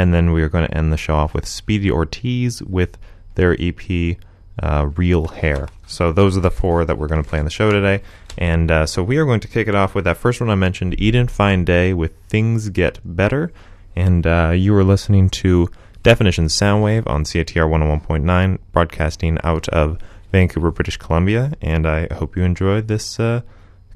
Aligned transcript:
And 0.00 0.14
then 0.14 0.32
we 0.32 0.40
are 0.42 0.48
going 0.48 0.66
to 0.66 0.74
end 0.74 0.94
the 0.94 0.96
show 0.96 1.14
off 1.14 1.34
with 1.34 1.46
Speedy 1.46 1.90
Ortiz 1.90 2.62
with 2.62 2.96
their 3.34 3.54
EP 3.60 4.16
uh, 4.58 4.88
Real 4.96 5.28
Hair. 5.28 5.68
So 5.86 6.10
those 6.10 6.38
are 6.38 6.40
the 6.40 6.50
four 6.50 6.86
that 6.86 6.96
we're 6.96 7.06
going 7.06 7.22
to 7.22 7.28
play 7.28 7.38
on 7.38 7.44
the 7.44 7.50
show 7.50 7.70
today. 7.70 8.02
And 8.38 8.70
uh, 8.70 8.86
so 8.86 9.02
we 9.02 9.18
are 9.18 9.26
going 9.26 9.40
to 9.40 9.48
kick 9.48 9.68
it 9.68 9.74
off 9.74 9.94
with 9.94 10.04
that 10.04 10.16
first 10.16 10.40
one 10.40 10.48
I 10.48 10.54
mentioned, 10.54 10.98
Eden 10.98 11.28
Fine 11.28 11.66
Day 11.66 11.92
with 11.92 12.16
Things 12.30 12.70
Get 12.70 12.98
Better. 13.04 13.52
And 13.94 14.26
uh, 14.26 14.52
you 14.56 14.74
are 14.74 14.84
listening 14.84 15.28
to 15.30 15.68
Definition 16.02 16.46
Soundwave 16.46 17.06
on 17.06 17.24
CITR 17.24 17.68
101.9, 17.68 18.58
broadcasting 18.72 19.36
out 19.44 19.68
of 19.68 19.98
Vancouver, 20.32 20.70
British 20.70 20.96
Columbia. 20.96 21.52
And 21.60 21.86
I 21.86 22.08
hope 22.14 22.38
you 22.38 22.42
enjoyed 22.42 22.88
this 22.88 23.20
uh, 23.20 23.42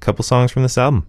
couple 0.00 0.22
songs 0.22 0.52
from 0.52 0.64
this 0.64 0.76
album. 0.76 1.06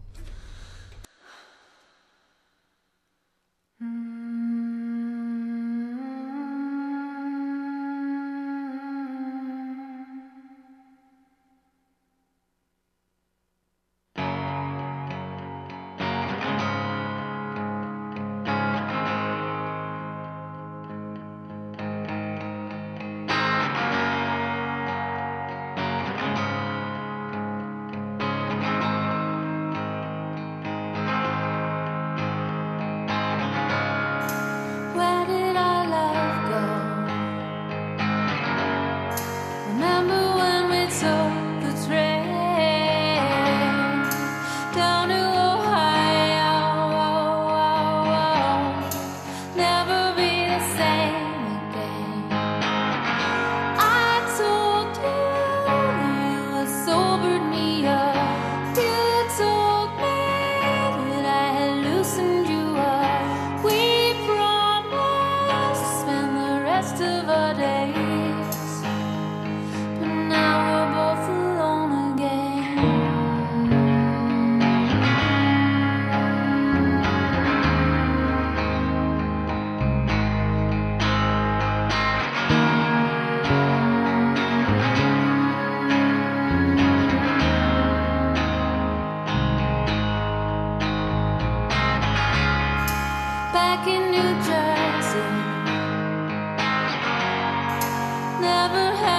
never 98.46 98.96
had 98.96 99.15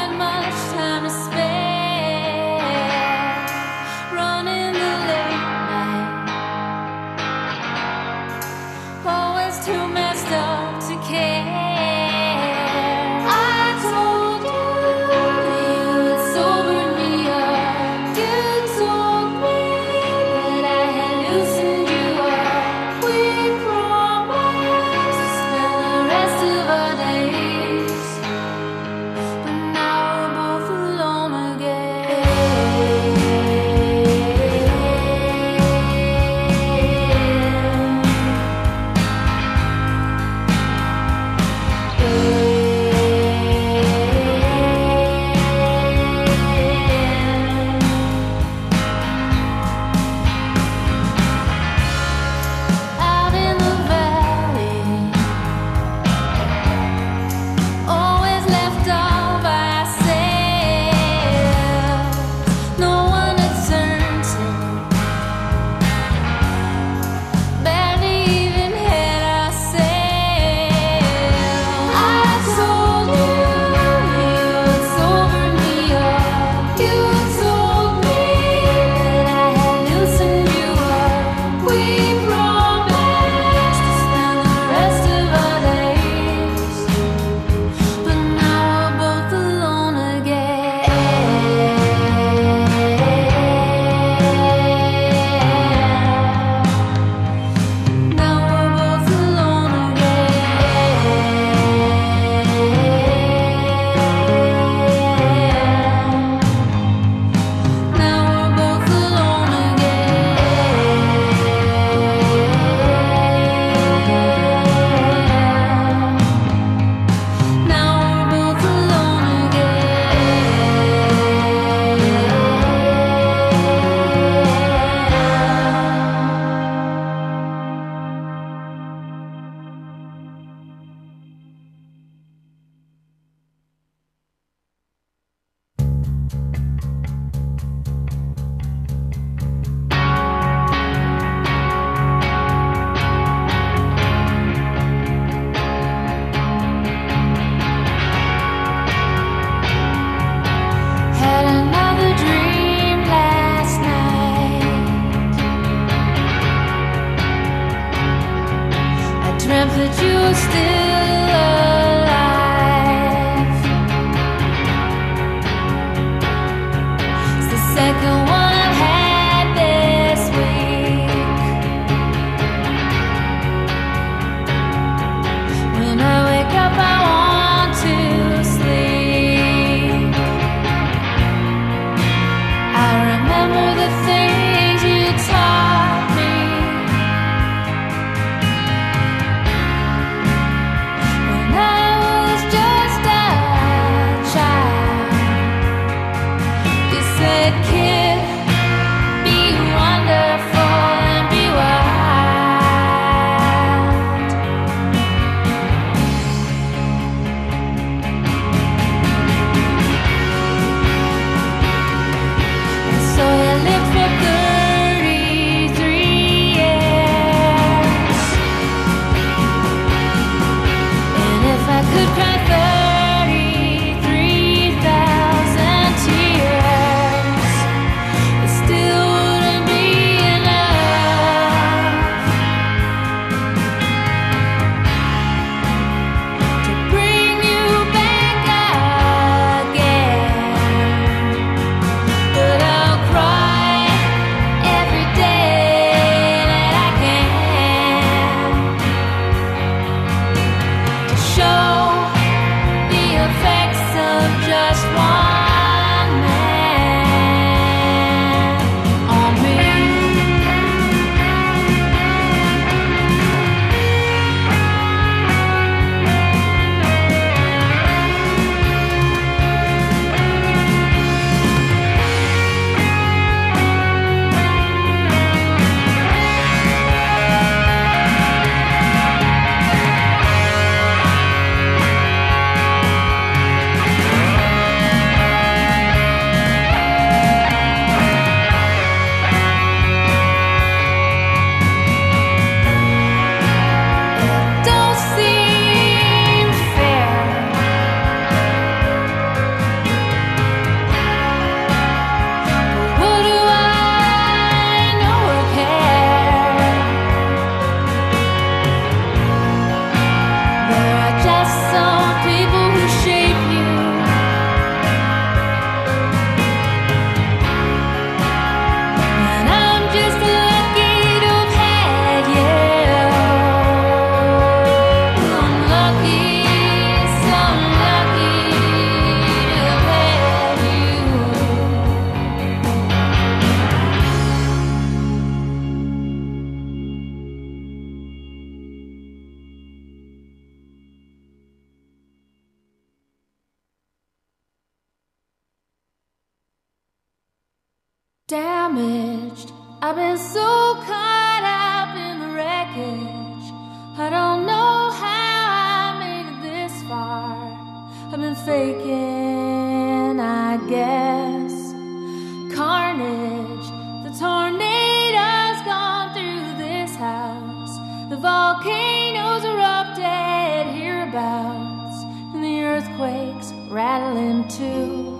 volcanoes 368.66 369.45
erupted 369.45 370.66
hereabouts, 370.75 372.02
and 372.35 372.42
the 372.42 372.64
earthquakes 372.64 373.52
rattling 373.71 374.47
too. 374.49 375.14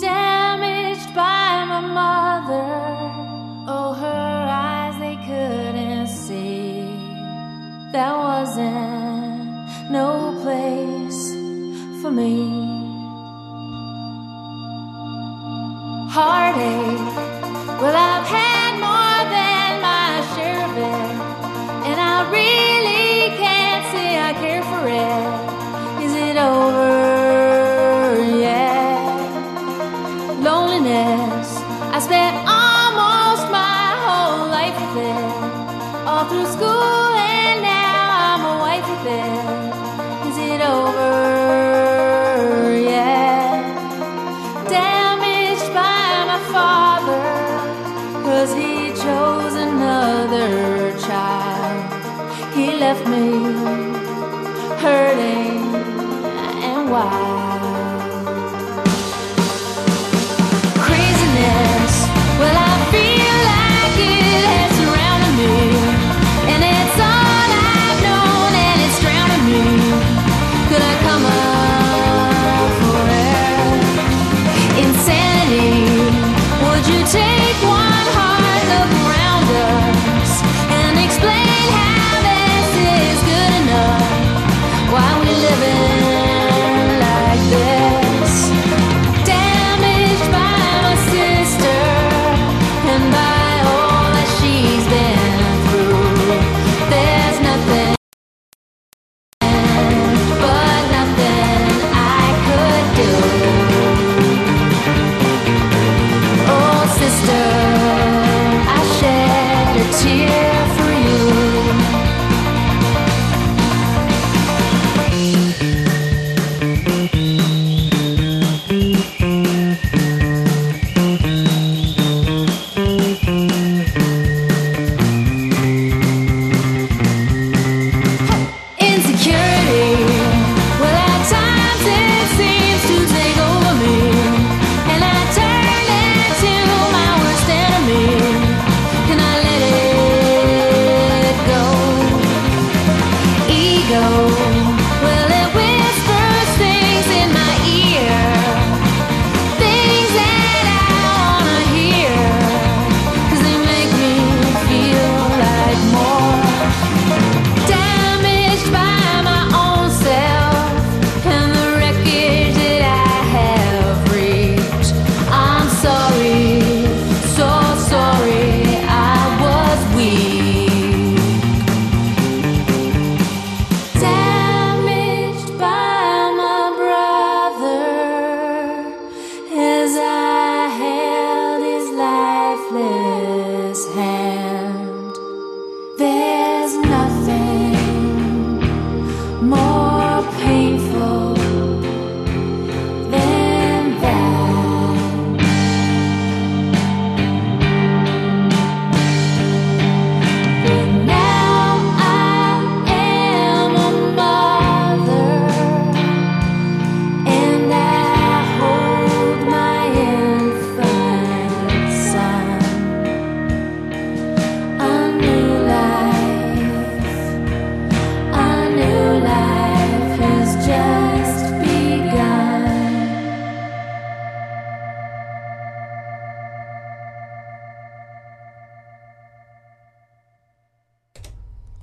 Damaged 0.00 1.14
by 1.14 1.64
my 1.64 1.80
mother, 1.80 2.66
oh, 3.68 3.92
her 3.94 4.46
eyes 4.48 4.98
they 4.98 5.16
couldn't 5.28 6.08
see. 6.08 6.82
That 7.92 8.16
wasn't 8.16 9.90
no 9.90 10.36
place 10.42 11.32
for 12.02 12.10
me. 12.10 12.34
Heartache, 16.10 17.16
well, 17.80 17.96
I've 17.96 18.26
had. 18.26 18.43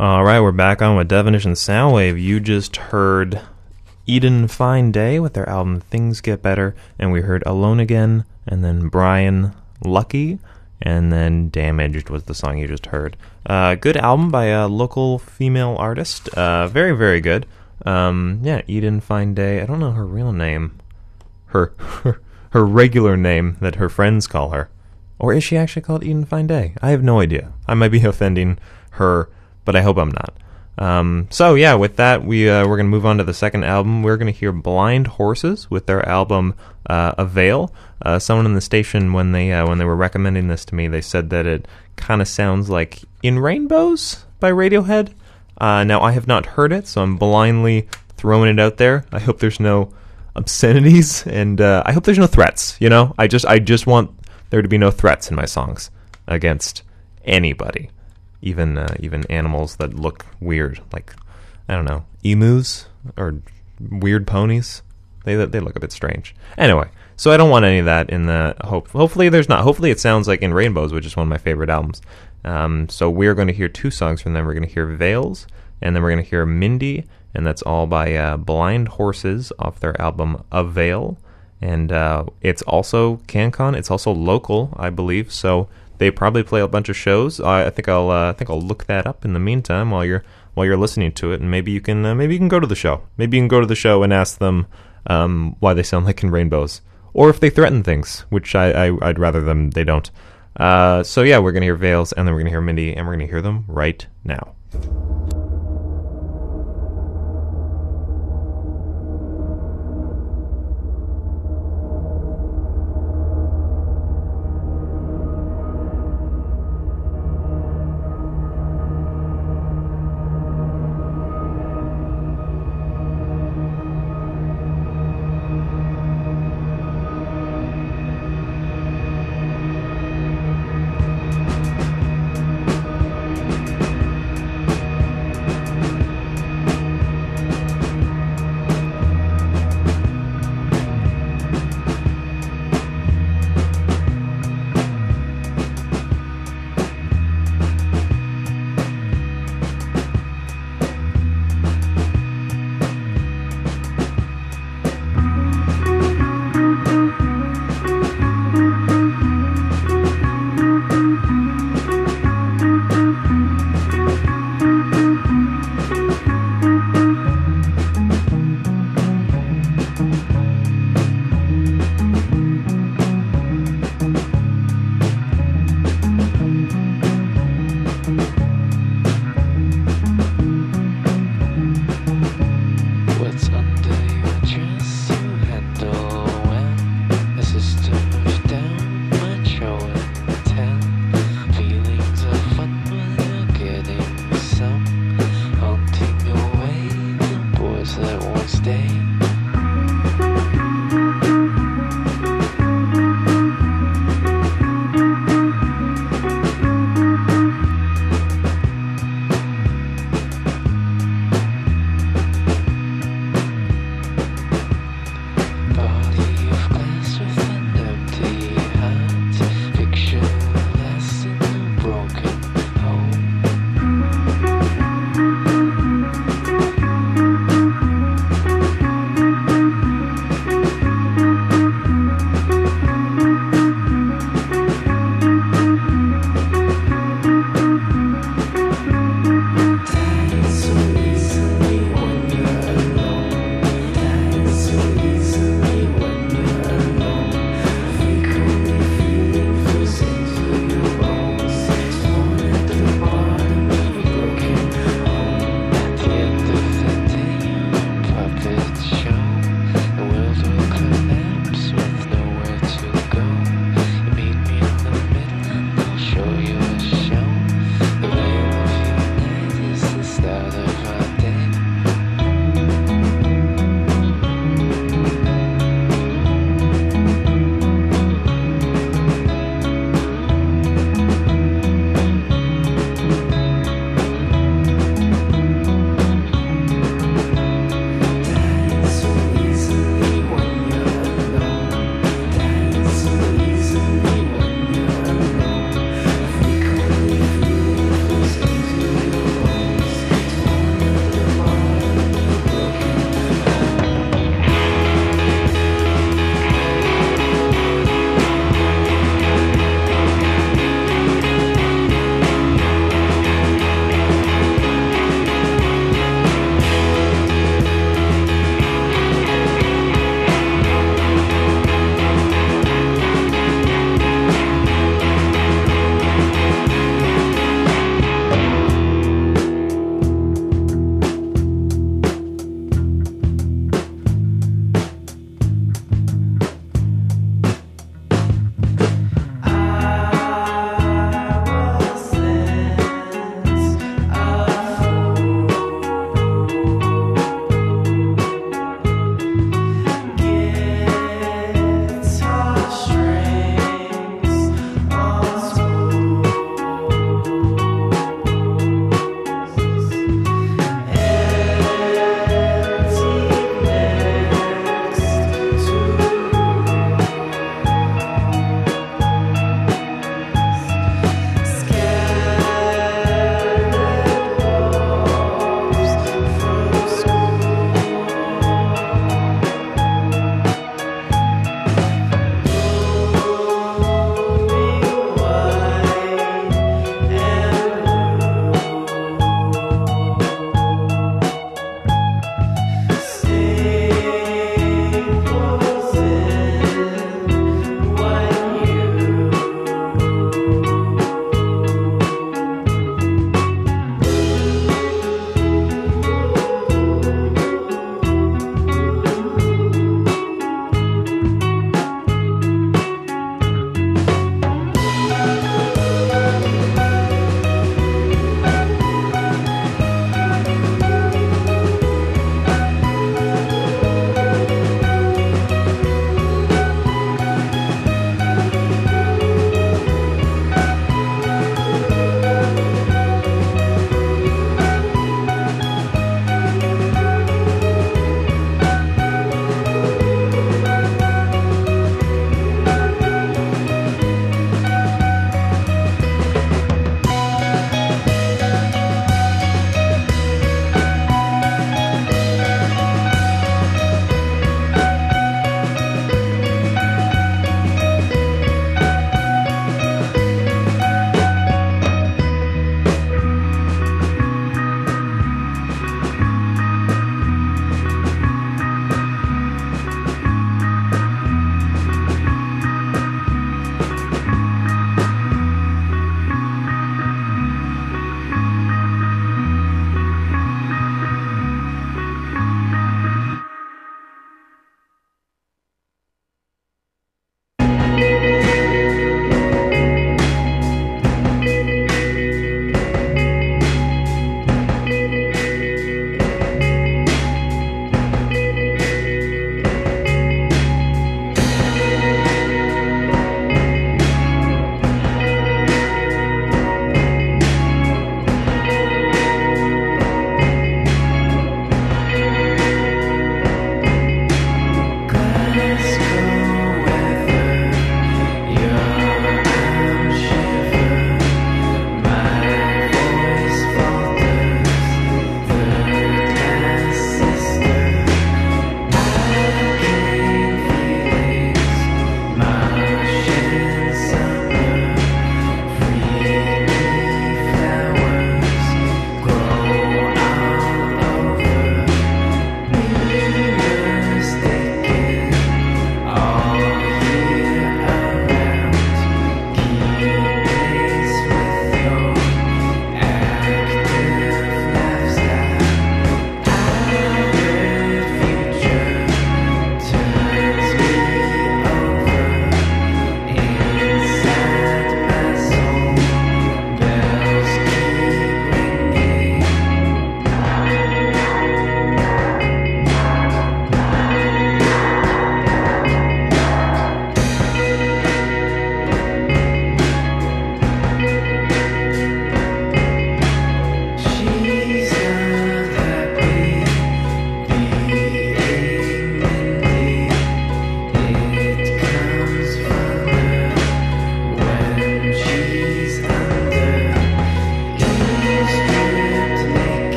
All 0.00 0.24
right, 0.24 0.40
we're 0.40 0.50
back 0.50 0.80
on 0.80 0.96
with 0.96 1.08
Definition 1.08 1.52
Soundwave. 1.52 2.18
You 2.18 2.40
just 2.40 2.76
heard 2.76 3.42
Eden 4.06 4.48
Fine 4.48 4.92
Day 4.92 5.20
with 5.20 5.34
their 5.34 5.46
album 5.46 5.82
Things 5.82 6.22
Get 6.22 6.40
Better, 6.40 6.74
and 6.98 7.12
we 7.12 7.20
heard 7.20 7.42
Alone 7.44 7.78
Again, 7.80 8.24
and 8.46 8.64
then 8.64 8.88
Brian 8.88 9.54
Lucky, 9.84 10.38
and 10.80 11.12
then 11.12 11.50
Damaged 11.50 12.08
was 12.08 12.22
the 12.22 12.34
song 12.34 12.56
you 12.56 12.66
just 12.66 12.86
heard. 12.86 13.18
Uh, 13.44 13.74
good 13.74 13.98
album 13.98 14.30
by 14.30 14.46
a 14.46 14.68
local 14.68 15.18
female 15.18 15.76
artist. 15.78 16.30
Uh, 16.30 16.66
very, 16.66 16.96
very 16.96 17.20
good. 17.20 17.44
Um, 17.84 18.40
yeah, 18.42 18.62
Eden 18.66 19.02
Fine 19.02 19.34
Day. 19.34 19.60
I 19.60 19.66
don't 19.66 19.80
know 19.80 19.92
her 19.92 20.06
real 20.06 20.32
name, 20.32 20.78
her, 21.48 21.74
her 21.76 22.22
her 22.52 22.64
regular 22.64 23.18
name 23.18 23.58
that 23.60 23.74
her 23.74 23.90
friends 23.90 24.26
call 24.26 24.48
her, 24.48 24.70
or 25.18 25.34
is 25.34 25.44
she 25.44 25.58
actually 25.58 25.82
called 25.82 26.04
Eden 26.04 26.24
Fine 26.24 26.46
Day? 26.46 26.74
I 26.80 26.88
have 26.88 27.02
no 27.02 27.20
idea. 27.20 27.52
I 27.68 27.74
might 27.74 27.88
be 27.88 28.02
offending 28.06 28.58
her 28.92 29.28
but 29.70 29.78
I 29.78 29.82
hope 29.82 29.98
I'm 29.98 30.10
not. 30.10 30.34
Um, 30.78 31.28
so 31.30 31.54
yeah, 31.54 31.74
with 31.74 31.94
that, 31.94 32.24
we 32.24 32.50
uh, 32.50 32.66
we're 32.66 32.76
gonna 32.76 32.88
move 32.88 33.06
on 33.06 33.18
to 33.18 33.24
the 33.24 33.32
second 33.32 33.62
album. 33.62 34.02
We're 34.02 34.16
gonna 34.16 34.32
hear 34.32 34.50
Blind 34.50 35.06
Horses 35.06 35.70
with 35.70 35.86
their 35.86 36.04
album 36.08 36.54
uh, 36.86 37.12
Avail. 37.16 37.72
Uh, 38.02 38.18
someone 38.18 38.46
in 38.46 38.54
the 38.54 38.60
station 38.60 39.12
when 39.12 39.30
they 39.30 39.52
uh, 39.52 39.68
when 39.68 39.78
they 39.78 39.84
were 39.84 39.94
recommending 39.94 40.48
this 40.48 40.64
to 40.64 40.74
me, 40.74 40.88
they 40.88 41.00
said 41.00 41.30
that 41.30 41.46
it 41.46 41.68
kind 41.94 42.20
of 42.20 42.26
sounds 42.26 42.68
like 42.68 42.98
In 43.22 43.38
Rainbows 43.38 44.24
by 44.40 44.50
Radiohead. 44.50 45.14
Uh, 45.56 45.84
now 45.84 46.00
I 46.00 46.10
have 46.10 46.26
not 46.26 46.46
heard 46.46 46.72
it, 46.72 46.88
so 46.88 47.00
I'm 47.00 47.16
blindly 47.16 47.88
throwing 48.16 48.50
it 48.50 48.58
out 48.58 48.78
there. 48.78 49.04
I 49.12 49.20
hope 49.20 49.38
there's 49.38 49.60
no 49.60 49.92
obscenities, 50.34 51.24
and 51.28 51.60
uh, 51.60 51.84
I 51.86 51.92
hope 51.92 52.02
there's 52.02 52.18
no 52.18 52.26
threats. 52.26 52.76
You 52.80 52.88
know, 52.88 53.14
I 53.16 53.28
just 53.28 53.46
I 53.46 53.60
just 53.60 53.86
want 53.86 54.10
there 54.50 54.62
to 54.62 54.68
be 54.68 54.78
no 54.78 54.90
threats 54.90 55.30
in 55.30 55.36
my 55.36 55.46
songs 55.46 55.92
against 56.26 56.82
anybody 57.24 57.90
even 58.42 58.78
uh, 58.78 58.94
even 59.00 59.24
animals 59.30 59.76
that 59.76 59.94
look 59.94 60.26
weird, 60.40 60.80
like 60.92 61.14
I 61.68 61.74
don't 61.74 61.84
know 61.84 62.04
emus 62.22 62.86
or 63.16 63.36
weird 63.90 64.26
ponies. 64.26 64.82
They 65.24 65.36
they 65.36 65.60
look 65.60 65.76
a 65.76 65.80
bit 65.80 65.92
strange. 65.92 66.34
Anyway, 66.56 66.88
so 67.16 67.30
I 67.30 67.36
don't 67.36 67.50
want 67.50 67.64
any 67.64 67.78
of 67.78 67.84
that 67.86 68.10
in 68.10 68.26
the 68.26 68.56
hope. 68.64 68.88
Hopefully, 68.90 69.28
there's 69.28 69.48
not. 69.48 69.62
Hopefully, 69.62 69.90
it 69.90 70.00
sounds 70.00 70.26
like 70.26 70.42
in 70.42 70.54
Rainbows, 70.54 70.92
which 70.92 71.06
is 71.06 71.16
one 71.16 71.26
of 71.26 71.30
my 71.30 71.38
favorite 71.38 71.70
albums. 71.70 72.00
Um, 72.44 72.88
so 72.88 73.10
we're 73.10 73.34
going 73.34 73.48
to 73.48 73.54
hear 73.54 73.68
two 73.68 73.90
songs 73.90 74.22
from 74.22 74.32
them. 74.32 74.46
We're 74.46 74.54
going 74.54 74.66
to 74.66 74.72
hear 74.72 74.86
Veils, 74.86 75.46
and 75.82 75.94
then 75.94 76.02
we're 76.02 76.10
going 76.10 76.24
to 76.24 76.30
hear 76.30 76.46
Mindy, 76.46 77.04
and 77.34 77.46
that's 77.46 77.62
all 77.62 77.86
by 77.86 78.14
uh, 78.14 78.36
Blind 78.38 78.88
Horses 78.88 79.52
off 79.58 79.80
their 79.80 80.00
album 80.00 80.42
A 80.50 80.60
Avail. 80.60 81.18
And 81.60 81.92
uh, 81.92 82.24
it's 82.40 82.62
also 82.62 83.16
CanCon. 83.28 83.76
It's 83.76 83.90
also 83.90 84.12
local, 84.12 84.74
I 84.78 84.88
believe. 84.88 85.30
So 85.30 85.68
they 86.00 86.10
probably 86.10 86.42
play 86.42 86.62
a 86.62 86.66
bunch 86.66 86.88
of 86.88 86.96
shows. 86.96 87.40
I, 87.40 87.66
I 87.66 87.70
think 87.70 87.86
I'll 87.86 88.10
uh, 88.10 88.30
I 88.30 88.32
think 88.32 88.48
I'll 88.50 88.60
look 88.60 88.86
that 88.86 89.06
up 89.06 89.24
in 89.24 89.34
the 89.34 89.38
meantime 89.38 89.90
while 89.90 90.04
you're 90.04 90.24
while 90.54 90.66
you're 90.66 90.78
listening 90.78 91.12
to 91.12 91.32
it, 91.32 91.40
and 91.40 91.50
maybe 91.50 91.70
you 91.70 91.80
can 91.82 92.04
uh, 92.04 92.14
maybe 92.14 92.32
you 92.32 92.40
can 92.40 92.48
go 92.48 92.58
to 92.58 92.66
the 92.66 92.74
show. 92.74 93.02
Maybe 93.18 93.36
you 93.36 93.42
can 93.42 93.48
go 93.48 93.60
to 93.60 93.66
the 93.66 93.76
show 93.76 94.02
and 94.02 94.12
ask 94.12 94.38
them 94.38 94.66
um, 95.06 95.56
why 95.60 95.74
they 95.74 95.82
sound 95.82 96.06
like 96.06 96.22
in 96.22 96.30
rainbows, 96.30 96.80
or 97.12 97.28
if 97.28 97.38
they 97.38 97.50
threaten 97.50 97.82
things, 97.82 98.20
which 98.30 98.54
I, 98.54 98.88
I 98.88 99.08
I'd 99.08 99.18
rather 99.18 99.42
them 99.42 99.70
they 99.70 99.84
don't. 99.84 100.10
Uh, 100.56 101.02
so 101.02 101.22
yeah, 101.22 101.38
we're 101.38 101.52
gonna 101.52 101.66
hear 101.66 101.76
Veils, 101.76 102.12
and 102.12 102.26
then 102.26 102.34
we're 102.34 102.40
gonna 102.40 102.50
hear 102.50 102.62
Mindy, 102.62 102.96
and 102.96 103.06
we're 103.06 103.12
gonna 103.12 103.26
hear 103.26 103.42
them 103.42 103.66
right 103.68 104.06
now. 104.24 104.54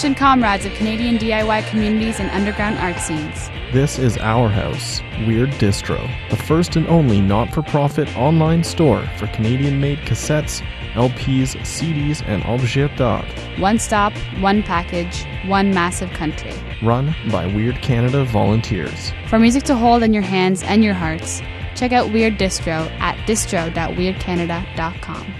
Attention 0.00 0.18
comrades 0.18 0.64
of 0.64 0.72
Canadian 0.72 1.18
DIY 1.18 1.68
communities 1.68 2.20
and 2.20 2.30
underground 2.30 2.78
art 2.78 2.98
scenes. 2.98 3.50
This 3.70 3.98
is 3.98 4.16
Our 4.16 4.48
House, 4.48 5.02
Weird 5.26 5.50
Distro, 5.60 6.00
the 6.30 6.36
first 6.36 6.74
and 6.74 6.86
only 6.86 7.20
not 7.20 7.52
for 7.52 7.60
profit 7.60 8.08
online 8.16 8.64
store 8.64 9.06
for 9.18 9.26
Canadian 9.26 9.78
made 9.78 9.98
cassettes, 9.98 10.62
LPs, 10.94 11.54
CDs, 11.66 12.26
and 12.26 12.42
objets 12.44 12.96
d'art. 12.96 13.26
One 13.58 13.78
stop, 13.78 14.14
one 14.38 14.62
package, 14.62 15.26
one 15.44 15.74
massive 15.74 16.08
country. 16.12 16.54
Run 16.82 17.14
by 17.30 17.44
Weird 17.44 17.82
Canada 17.82 18.24
volunteers. 18.24 19.12
For 19.26 19.38
music 19.38 19.64
to 19.64 19.76
hold 19.76 20.02
in 20.02 20.14
your 20.14 20.22
hands 20.22 20.62
and 20.62 20.82
your 20.82 20.94
hearts, 20.94 21.42
check 21.74 21.92
out 21.92 22.10
Weird 22.10 22.38
Distro 22.38 22.90
at 23.00 23.18
distro.weirdcanada.com. 23.26 25.34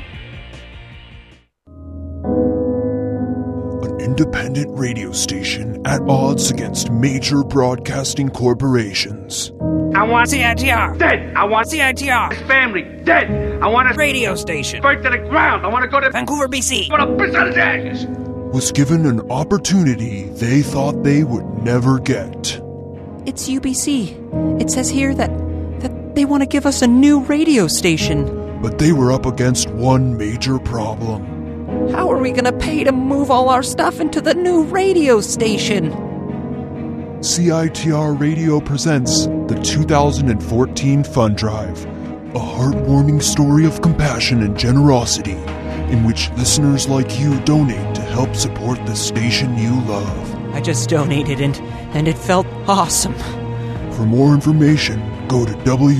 radio 4.80 5.12
station 5.12 5.86
at 5.86 6.00
odds 6.08 6.50
against 6.50 6.90
major 6.90 7.44
broadcasting 7.44 8.30
corporations. 8.30 9.52
I 9.94 10.04
want 10.04 10.30
CITR. 10.30 10.98
Dead. 10.98 11.36
I 11.36 11.44
want 11.44 11.68
CITR. 11.68 12.32
His 12.32 12.48
family. 12.48 12.82
Dead. 13.04 13.62
I 13.62 13.66
want 13.66 13.90
a 13.90 13.94
radio 13.94 14.34
station. 14.34 14.80
Burnt 14.80 15.02
to 15.04 15.10
the 15.10 15.18
ground. 15.18 15.66
I 15.66 15.68
want 15.68 15.82
to 15.84 15.88
go 15.88 16.00
to 16.00 16.10
Vancouver, 16.10 16.48
BC. 16.48 16.90
I 16.90 16.98
want 16.98 17.18
to 17.18 17.24
piss 17.26 17.34
on 17.36 17.46
his 17.48 17.56
ashes. 17.56 18.06
Was 18.54 18.72
given 18.72 19.04
an 19.04 19.30
opportunity 19.30 20.24
they 20.30 20.62
thought 20.62 21.02
they 21.04 21.24
would 21.24 21.46
never 21.62 21.98
get. 21.98 22.58
It's 23.26 23.48
UBC. 23.48 24.60
It 24.62 24.70
says 24.70 24.88
here 24.88 25.14
that 25.14 25.30
that 25.80 26.14
they 26.14 26.24
want 26.24 26.42
to 26.42 26.46
give 26.46 26.64
us 26.64 26.80
a 26.80 26.86
new 26.86 27.20
radio 27.24 27.66
station. 27.68 28.60
But 28.62 28.78
they 28.78 28.92
were 28.92 29.12
up 29.12 29.26
against 29.26 29.68
one 29.70 30.16
major 30.16 30.58
problem. 30.58 31.29
How 31.92 32.11
are 32.11 32.18
we 32.18 32.31
going 32.31 32.44
to 32.44 32.53
pay 32.53 32.85
to 32.85 32.92
move 32.92 33.31
all 33.31 33.48
our 33.48 33.62
stuff 33.62 34.00
into 34.00 34.20
the 34.20 34.35
new 34.35 34.62
radio 34.64 35.20
station? 35.20 35.90
CITR 37.20 38.18
Radio 38.18 38.61
presents 38.61 39.26
the 39.26 39.61
2014 39.62 41.05
Fund 41.05 41.37
Drive, 41.37 41.85
a 41.85 42.38
heartwarming 42.38 43.20
story 43.20 43.66
of 43.66 43.83
compassion 43.83 44.42
and 44.42 44.57
generosity 44.57 45.37
in 45.90 46.05
which 46.05 46.31
listeners 46.33 46.88
like 46.88 47.18
you 47.18 47.38
donate 47.40 47.94
to 47.96 48.03
help 48.03 48.37
support 48.37 48.79
the 48.87 48.94
station 48.94 49.59
you 49.59 49.72
love. 49.83 50.55
I 50.55 50.61
just 50.61 50.88
donated 50.88 51.40
and 51.40 51.57
and 51.94 52.07
it 52.07 52.16
felt 52.16 52.46
awesome. 52.68 53.14
For 53.94 54.07
more 54.07 54.33
information, 54.33 55.26
go 55.26 55.44
to 55.44 55.53
www.citr.ca. 55.53 55.90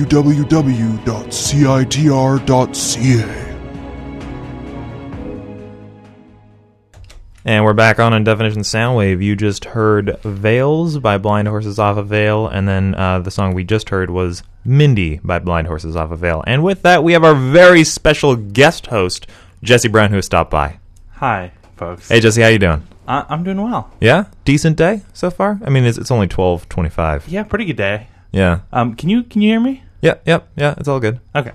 And 7.43 7.65
we're 7.65 7.73
back 7.73 7.99
on 7.99 8.13
Undefinition 8.13 8.61
Soundwave. 8.61 9.23
You 9.23 9.35
just 9.35 9.65
heard 9.65 10.19
Veils 10.21 10.99
by 10.99 11.17
Blind 11.17 11.47
Horses 11.47 11.79
Off 11.79 11.97
Avail, 11.97 12.47
and 12.47 12.67
then 12.67 12.93
uh, 12.93 13.19
the 13.19 13.31
song 13.31 13.55
we 13.55 13.63
just 13.63 13.89
heard 13.89 14.11
was 14.11 14.43
Mindy 14.63 15.19
by 15.23 15.39
Blind 15.39 15.65
Horses 15.65 15.95
Off 15.95 16.11
Avail. 16.11 16.43
And 16.45 16.63
with 16.63 16.83
that, 16.83 17.03
we 17.03 17.13
have 17.13 17.23
our 17.23 17.33
very 17.33 17.83
special 17.83 18.35
guest 18.35 18.87
host, 18.87 19.25
Jesse 19.63 19.87
Brown, 19.87 20.11
who 20.11 20.17
has 20.17 20.25
stopped 20.27 20.51
by. 20.51 20.77
Hi, 21.13 21.51
folks. 21.77 22.09
Hey, 22.09 22.19
Jesse, 22.19 22.41
how 22.43 22.47
you 22.49 22.59
doing? 22.59 22.87
I- 23.07 23.25
I'm 23.27 23.43
doing 23.43 23.59
well. 23.61 23.91
Yeah, 23.99 24.25
decent 24.45 24.77
day 24.77 25.01
so 25.13 25.31
far. 25.31 25.59
I 25.65 25.71
mean, 25.71 25.83
it's, 25.83 25.97
it's 25.97 26.11
only 26.11 26.27
twelve 26.27 26.69
twenty-five. 26.69 27.27
Yeah, 27.27 27.41
pretty 27.43 27.65
good 27.65 27.75
day. 27.77 28.07
Yeah, 28.31 28.61
Um, 28.71 28.93
can 28.95 29.09
you 29.09 29.23
can 29.23 29.41
you 29.41 29.49
hear 29.49 29.59
me? 29.59 29.83
yeah, 30.01 30.15
yeah, 30.27 30.41
yeah. 30.55 30.75
It's 30.77 30.87
all 30.87 30.99
good. 30.99 31.19
Okay. 31.35 31.51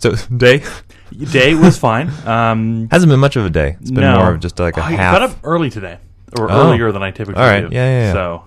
So 0.00 0.14
day 0.36 0.62
Day 1.10 1.54
was 1.54 1.76
fine. 1.78 2.10
Um, 2.26 2.88
hasn't 2.90 3.10
been 3.10 3.20
much 3.20 3.36
of 3.36 3.44
a 3.46 3.50
day. 3.50 3.76
It's 3.80 3.90
been 3.90 4.02
no. 4.04 4.16
more 4.18 4.32
of 4.32 4.40
just 4.40 4.58
like 4.58 4.76
a 4.76 4.82
I 4.84 4.90
half. 4.92 5.14
got 5.14 5.22
up 5.30 5.36
early 5.44 5.70
today, 5.70 5.98
or 6.38 6.50
Oh. 6.50 6.66
earlier 6.68 6.92
than 6.92 7.02
I 7.02 7.10
typically 7.10 7.40
All 7.42 7.48
right. 7.48 7.68
do. 7.68 7.74
Yeah, 7.74 7.84
yeah, 7.84 8.00
yeah. 8.06 8.12
So, 8.12 8.44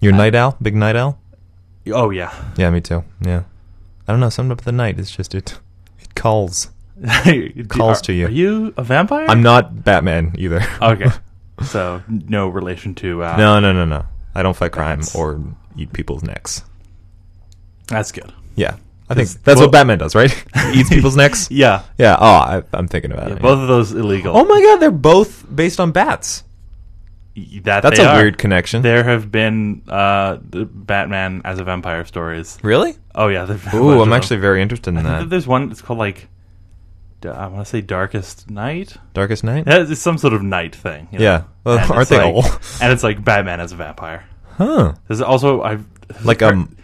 Your 0.00 0.12
night 0.12 0.34
owl, 0.34 0.56
big 0.62 0.74
night 0.76 0.96
owl. 0.96 1.18
oh 1.92 2.10
yeah. 2.10 2.32
Yeah, 2.56 2.70
me 2.70 2.80
too. 2.80 3.04
Yeah, 3.20 3.42
I 4.06 4.12
don't 4.12 4.20
know. 4.20 4.30
Something 4.30 4.52
up 4.52 4.58
with 4.58 4.64
the 4.66 4.72
night. 4.72 4.98
It's 4.98 5.10
just 5.10 5.34
it. 5.34 5.58
It 6.00 6.14
calls. 6.14 6.70
Calls 7.68 8.00
to 8.02 8.12
you. 8.12 8.26
Are 8.26 8.30
you 8.30 8.74
a 8.76 8.82
vampire? 8.82 9.26
I'm 9.28 9.40
not 9.42 9.84
Batman 9.84 10.32
either. 10.36 10.60
Okay. 10.82 11.10
so 11.64 12.02
no 12.08 12.48
relation 12.48 12.94
to. 12.96 13.22
Uh, 13.22 13.36
no, 13.36 13.60
no, 13.60 13.72
no, 13.72 13.84
no. 13.84 14.04
I 14.34 14.42
don't 14.42 14.56
fight 14.56 14.72
crime 14.72 15.02
or 15.14 15.40
eat 15.76 15.92
people's 15.92 16.22
necks. 16.24 16.64
That's 17.86 18.10
good. 18.12 18.32
Yeah, 18.56 18.76
I 19.10 19.14
think 19.14 19.28
that's 19.44 19.56
well- 19.58 19.66
what 19.68 19.72
Batman 19.72 19.98
does, 19.98 20.14
right? 20.14 20.30
He 20.72 20.80
eats 20.80 20.88
people's 20.90 21.16
necks. 21.16 21.50
Yeah. 21.50 21.82
Yeah. 21.96 22.16
Oh, 22.18 22.24
I, 22.26 22.62
I'm 22.74 22.88
thinking 22.88 23.10
about 23.12 23.28
yeah 23.28 23.36
it. 23.36 23.42
both 23.42 23.58
of 23.58 23.68
those 23.68 23.92
illegal. 23.92 24.36
Oh 24.36 24.44
my 24.44 24.60
God, 24.60 24.76
they're 24.76 24.90
both 24.90 25.44
based 25.54 25.80
on 25.80 25.92
bats. 25.92 26.44
That 27.62 27.82
That's 27.84 28.00
a 28.00 28.06
are. 28.08 28.16
weird 28.16 28.36
connection. 28.36 28.82
There 28.82 29.04
have 29.04 29.30
been 29.30 29.82
uh, 29.88 30.38
the 30.50 30.64
Batman 30.64 31.42
as 31.44 31.60
a 31.60 31.64
vampire 31.64 32.04
stories. 32.04 32.58
really? 32.62 32.96
Oh 33.14 33.28
yeah. 33.28 33.44
there've 33.44 33.64
been 33.64 33.74
a 33.74 33.82
Ooh, 33.82 34.02
I'm 34.02 34.12
actually 34.12 34.40
very 34.40 34.60
interested 34.60 34.90
in 34.90 34.98
I 34.98 35.02
that. 35.20 35.30
there's 35.30 35.46
one. 35.46 35.70
It's 35.70 35.80
called 35.80 35.98
like. 36.00 36.28
I 37.24 37.46
want 37.48 37.64
to 37.64 37.70
say 37.70 37.80
Darkest 37.80 38.48
Night. 38.48 38.96
Darkest 39.12 39.42
Night. 39.42 39.64
Yeah, 39.66 39.84
It's 39.88 40.00
some 40.00 40.18
sort 40.18 40.34
of 40.34 40.42
night 40.42 40.74
thing. 40.76 41.08
you 41.10 41.18
know? 41.18 41.24
Yeah. 41.24 41.42
Well, 41.64 41.78
aren't 41.92 42.08
they 42.08 42.16
like- 42.18 42.32
all? 42.32 42.44
And 42.80 42.92
it's 42.92 43.02
like 43.02 43.24
Batman 43.24 43.58
as 43.60 43.72
a 43.72 43.76
vampire. 43.76 44.24
Huh? 44.56 44.94
There's 45.08 45.20
also 45.20 45.62
I've 45.62 45.84
Like 46.24 46.42
um, 46.42 46.76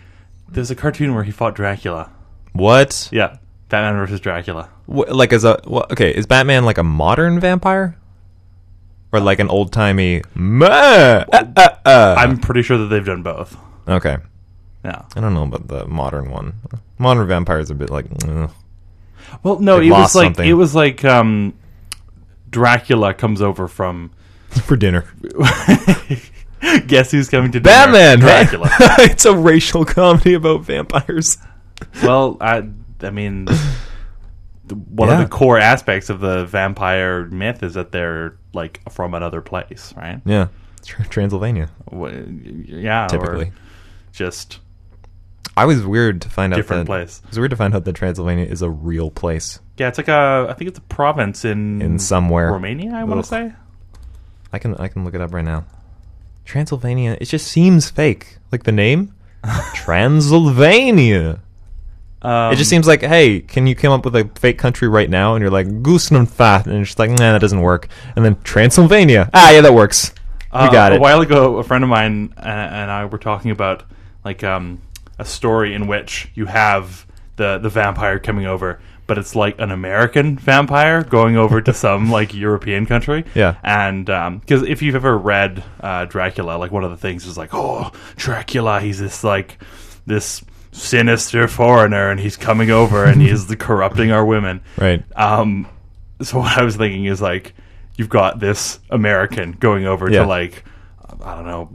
there's 0.55 0.71
a 0.71 0.75
cartoon 0.75 1.15
where 1.15 1.25
he 1.25 1.31
fought 1.33 1.55
Dracula. 1.55 2.11
what? 2.53 3.09
Yeah, 3.13 3.37
Batman 3.69 3.95
versus 4.01 4.21
Dracula. 4.21 4.69
Wh- 4.87 5.09
like 5.11 5.33
as 5.33 5.45
a 5.45 5.61
okay, 5.93 6.11
is 6.15 6.27
Batman 6.27 6.65
like 6.65 6.79
a 6.79 6.83
modern 6.83 7.41
vampire, 7.41 7.97
or 9.13 9.21
like 9.21 9.39
an 9.41 9.49
old 9.49 9.73
timey? 9.73 10.23
Uh, 10.37 11.25
uh, 11.33 11.69
uh. 11.85 12.15
I'm 12.19 12.39
pretty 12.39 12.63
sure 12.63 12.79
that 12.79 12.87
they've 12.87 13.05
done 13.05 13.23
both. 13.23 13.57
okay. 13.89 14.19
Yeah. 14.85 15.03
I 15.17 15.21
don't 15.21 15.33
know 15.33 15.45
about 15.45 15.67
the 15.69 15.87
modern 15.87 16.31
one. 16.31 16.55
Modern 16.99 17.27
vampires 17.27 17.71
are 17.71 17.75
a 17.75 17.77
bit 17.77 17.89
like. 17.91 18.05
ugh. 18.29 18.51
Well, 19.43 19.59
no, 19.59 19.77
They've 19.79 19.87
it 19.87 19.91
was 19.91 19.99
lost 19.99 20.15
like 20.15 20.27
something. 20.27 20.49
it 20.49 20.53
was 20.53 20.75
like 20.75 21.05
um, 21.07 21.55
Dracula 22.51 23.15
comes 23.15 23.41
over 23.41 23.67
from. 23.67 24.11
for 24.51 24.77
dinner. 24.77 25.07
Guess 26.87 27.11
who's 27.11 27.29
coming 27.29 27.53
to 27.53 27.61
dinner? 27.61 27.75
Batman. 27.93 28.19
Dracula. 28.21 28.69
it's 29.01 29.25
a 29.25 29.35
racial 29.37 29.85
comedy 29.85 30.35
about 30.35 30.63
vampires. 30.63 31.39
well, 32.03 32.37
I, 32.41 32.69
I 33.03 33.11
mean, 33.11 33.47
one 34.89 35.09
Yeah. 35.09 35.15
of 35.15 35.21
the 35.21 35.29
core 35.35 35.59
aspects 35.59 36.09
of 36.11 36.21
the 36.21 36.47
vampire 36.47 37.25
myth 37.27 37.63
is 37.63 37.75
that 37.75 37.93
they're 37.93 38.37
like 38.53 38.81
from 38.91 39.15
another 39.15 39.41
place, 39.41 39.93
right? 39.97 40.21
Yeah, 40.25 40.49
Tr- 40.85 41.03
Transylvania. 41.05 41.69
Wh- 41.93 42.13
Yeah, 42.67 43.07
Typically. 43.09 43.47
or 43.47 43.53
just 44.13 44.61
I 45.57 45.67
was 45.67 45.85
weird 45.85 46.23
to 46.23 46.29
find 46.31 46.53
out 46.53 46.57
different 46.57 46.83
that 46.87 46.87
place. 46.87 47.21
it 47.25 47.31
was 47.31 47.39
weird 47.39 47.51
to 47.51 47.57
find 47.57 47.75
out 47.75 47.85
that 47.85 47.93
Transylvania 47.93 48.45
is 48.47 48.63
a 48.63 48.71
real 48.71 49.11
place 49.11 49.61
Yeah, 49.77 49.89
it's 49.89 49.99
like 49.99 50.09
a. 50.09 50.47
I 50.49 50.53
think 50.55 50.69
it's 50.69 50.79
a 50.79 50.83
province 50.83 51.45
in 51.45 51.83
in 51.83 51.99
somewhere. 51.99 52.51
Romania. 52.53 52.93
I 52.95 53.05
want 53.05 53.19
Ugh. 53.19 53.25
to 53.25 53.29
say. 53.29 53.53
I 54.53 54.59
can 54.59 54.75
I 54.77 54.89
can 54.89 55.05
look 55.05 55.15
it 55.15 55.21
up 55.21 55.35
right 55.35 55.45
now. 55.45 55.65
Transylvania. 56.45 57.17
It 57.21 57.27
just 57.27 57.47
seems 57.47 57.91
fake. 57.91 58.39
Like 58.53 58.65
the 58.65 58.73
name, 58.73 59.15
Transylvania. 59.75 61.41
Um, 62.23 62.53
it 62.53 62.57
just 62.57 62.71
seems 62.71 62.87
like, 62.87 63.03
hey, 63.03 63.41
can 63.41 63.67
you 63.67 63.75
come 63.75 63.93
up 63.93 64.05
with 64.05 64.17
a 64.17 64.31
fake 64.37 64.57
country 64.57 64.89
right 64.89 65.11
now? 65.11 65.35
And 65.35 65.43
you're 65.43 65.51
like 65.51 65.67
Gusnumfat, 65.67 66.17
and 66.19 66.29
Fat 66.31 66.67
and 66.67 66.81
it's 66.81 66.91
just 66.91 66.99
like, 66.99 67.11
nah, 67.11 67.33
that 67.33 67.41
doesn't 67.41 67.61
work. 67.61 67.89
And 68.17 68.25
then 68.25 68.41
Transylvania. 68.43 69.29
Ah, 69.35 69.51
yeah, 69.51 69.61
that 69.61 69.75
works. 69.75 70.13
We 70.55 70.61
uh, 70.61 70.71
got 70.71 70.93
a 70.95 71.01
while 71.01 71.21
ago, 71.21 71.57
a 71.59 71.65
friend 71.65 71.83
of 71.83 71.91
mine 71.91 72.33
uh, 72.37 72.41
and 72.43 72.91
I 72.91 73.05
were 73.07 73.19
talking 73.19 73.51
about 73.51 73.83
like 74.25 74.45
um, 74.45 74.81
a 75.19 75.25
story 75.25 75.75
in 75.75 75.89
which 75.89 76.31
you 76.35 76.47
have 76.47 77.07
the 77.37 77.59
the 77.59 77.69
vampire 77.69 78.21
coming 78.21 78.47
over, 78.47 78.81
but 79.07 79.19
it's 79.19 79.35
like 79.37 79.59
an 79.59 79.71
American 79.71 80.37
vampire 80.39 81.03
going 81.05 81.37
over 81.37 81.61
to 81.61 81.73
some 81.75 82.11
like 82.11 82.33
European 82.47 82.87
country. 82.87 83.25
Yeah. 83.35 83.57
and 83.63 84.07
because 84.41 84.63
if 84.63 84.81
you've 84.83 84.95
ever 84.95 85.17
read 85.19 85.63
uh, 85.81 86.05
Dracula, 86.07 86.57
like 86.57 86.71
one 86.73 86.85
of 86.85 86.91
the 86.91 86.97
things 86.97 87.27
is 87.27 87.37
like, 87.37 87.51
oh, 87.53 87.91
Dracula, 88.17 88.81
he's 88.81 88.99
this 89.01 89.23
like 89.25 89.59
this 90.07 90.43
sinister 90.73 91.47
foreigner, 91.49 92.11
and 92.11 92.19
he's 92.19 92.37
coming 92.37 92.71
over 92.71 93.05
and 93.05 93.21
he's 93.23 93.47
the 93.49 93.57
corrupting 93.57 94.11
our 94.11 94.25
women. 94.25 94.61
Right. 94.79 95.03
Um, 95.17 95.69
so 96.23 96.39
what 96.39 96.57
I 96.59 96.63
was 96.65 96.77
thinking 96.77 97.05
is 97.05 97.21
like 97.21 97.55
you've 97.97 98.09
got 98.09 98.41
this 98.41 98.81
American 98.91 99.53
going 99.53 99.87
over 99.87 100.11
Yeah. 100.11 100.23
to 100.23 100.27
like 100.27 100.65
I 101.23 101.35
don't 101.37 101.47
know 101.47 101.71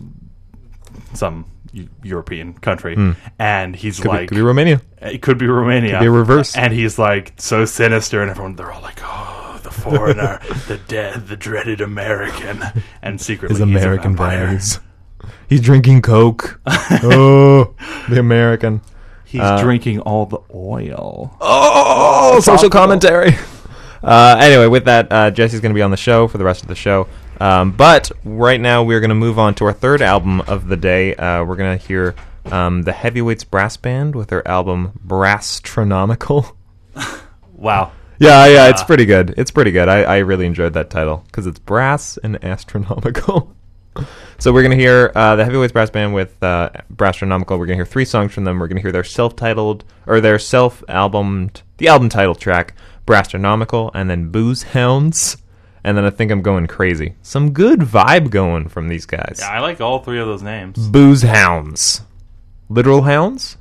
some 1.13 1.45
European 2.03 2.53
country, 2.53 2.97
and 3.38 3.75
he's. 3.75 3.97
Could, 3.97 4.03
be, 4.03 4.10
like 4.10 4.29
could 4.29 4.36
be 4.36 4.41
Romania. 4.41 4.82
it 5.01 5.21
could 5.21 5.38
be 5.38 5.47
Romania, 5.47 5.91
Could 5.93 5.99
be 6.01 6.05
a 6.08 6.12
reverse. 6.12 6.55
and 6.58 6.73
he's 6.73 6.97
like 6.99 7.34
so 7.38 7.65
sinister, 7.65 8.21
and 8.21 8.29
everyone 8.32 8.55
they're 8.55 8.71
all 8.71 8.82
like, 8.82 8.99
oh, 9.03 9.60
the 9.63 9.71
foreigner, 9.71 10.39
the 10.67 10.79
dead, 10.88 11.27
the 11.27 11.36
dreaded 11.38 11.82
American, 11.82 12.63
and 13.01 13.19
secretly 13.21 13.53
His 13.58 13.60
he's 13.60 13.75
American 13.75 14.15
values. 14.15 14.79
He's 15.47 15.62
drinking 15.62 16.01
Coke. 16.01 16.60
oh, 16.67 17.73
the 18.10 18.19
American. 18.19 18.82
He's 19.25 19.41
Uh, 19.41 19.62
drinking 19.62 19.99
all 20.01 20.25
the 20.25 20.39
oil. 20.53 21.36
Oh, 21.39 22.39
social 22.41 22.69
commentary. 22.69 23.36
Uh, 24.01 24.38
anyway, 24.39 24.65
with 24.67 24.86
that, 24.86 25.12
uh, 25.12 25.29
Jesse's 25.29 25.60
going 25.60 25.71
to 25.71 25.75
be 25.75 25.82
on 25.82 25.91
the 25.91 25.97
show 25.97 26.27
for 26.27 26.38
the 26.38 26.43
rest 26.45 26.62
of 26.63 26.67
the 26.67 26.75
show. 26.75 27.08
Um, 27.39 27.71
but 27.71 28.12
right 28.23 28.60
now, 28.60 28.84
we're 28.84 28.99
going 28.99 29.10
to 29.10 29.15
move 29.15 29.39
on 29.39 29.56
to 29.56 29.65
our 29.65 29.73
third 29.73 30.02
album 30.02 30.41
of 30.41 30.67
the 30.67 30.78
day. 30.78 31.15
Uh, 31.15 31.43
we're 31.45 31.56
going 31.56 31.78
to 31.78 31.86
hear 31.86 32.15
um, 32.45 32.84
the 32.84 32.91
Heavyweights 32.91 33.43
Brass 33.43 33.78
Band 33.78 34.15
with 34.15 34.30
their 34.30 34.45
album 34.47 34.99
Brasstronomical. 35.06 36.56
Wow. 37.60 37.91
Yeah, 38.19 38.47
yeah, 38.47 38.69
it's 38.69 38.84
pretty 38.84 39.06
good. 39.06 39.34
It's 39.38 39.52
pretty 39.52 39.71
good. 39.71 39.88
I, 39.89 40.04
I 40.04 40.17
really 40.19 40.45
enjoyed 40.45 40.73
that 40.73 40.89
title 40.89 41.23
because 41.28 41.45
it's 41.45 41.60
brass 41.60 42.17
and 42.17 42.43
astronomical. 42.43 43.56
so 44.39 44.54
we're 44.54 44.63
gonna 44.63 44.75
hear 44.75 45.12
uh, 45.15 45.36
the 45.36 45.45
Heavyweights 45.45 45.73
Brass 45.73 45.89
Band 45.89 46.13
with 46.13 46.41
uh, 46.41 46.69
Brasstronomical. 46.93 47.58
We're 47.60 47.65
gonna 47.65 47.75
hear 47.75 47.86
three 47.86 48.06
songs 48.06 48.34
from 48.34 48.45
them. 48.45 48.60
We're 48.60 48.67
gonna 48.67 48.82
hear 48.82 48.91
their 48.91 49.04
self-titled 49.04 49.84
or 50.08 50.21
their 50.21 50.39
self-albumed, 50.39 51.62
the 51.78 51.88
album 51.88 52.10
title 52.10 52.36
track, 52.36 52.75
Brasstronomical, 53.06 53.91
and 53.93 54.10
then 54.10 54.30
Booze 54.30 54.63
Hounds 54.63 55.38
and 55.83 55.97
then 55.97 56.05
I 56.05 56.09
think 56.09 56.31
I'm 56.31 56.41
going 56.41 56.67
crazy. 56.67 57.15
Some 57.21 57.51
good 57.51 57.79
vibe 57.79 58.29
going 58.29 58.67
from 58.67 58.87
these 58.87 59.05
guys. 59.05 59.37
Yeah, 59.39 59.49
I 59.49 59.59
like 59.59 59.81
all 59.81 59.99
three 59.99 60.19
of 60.19 60.27
those 60.27 60.43
names. 60.43 60.87
Booze 60.87 61.21
hounds, 61.21 62.01
literal 62.69 63.03
hounds. 63.03 63.57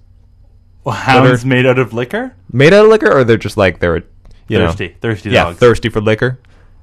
Well, 0.84 0.94
hounds 0.94 1.44
made 1.44 1.66
out 1.66 1.78
of 1.78 1.92
liquor. 1.92 2.34
Made 2.52 2.72
out 2.72 2.84
of 2.84 2.90
liquor, 2.90 3.12
or 3.12 3.24
they're 3.24 3.36
just 3.36 3.56
like 3.56 3.80
they're 3.80 4.04
you 4.48 4.58
thirsty, 4.58 4.88
know, 4.88 4.94
thirsty. 5.00 5.30
Yeah, 5.30 5.44
dogs. 5.44 5.58
thirsty 5.58 5.88
for 5.88 6.00
liquor. 6.00 6.40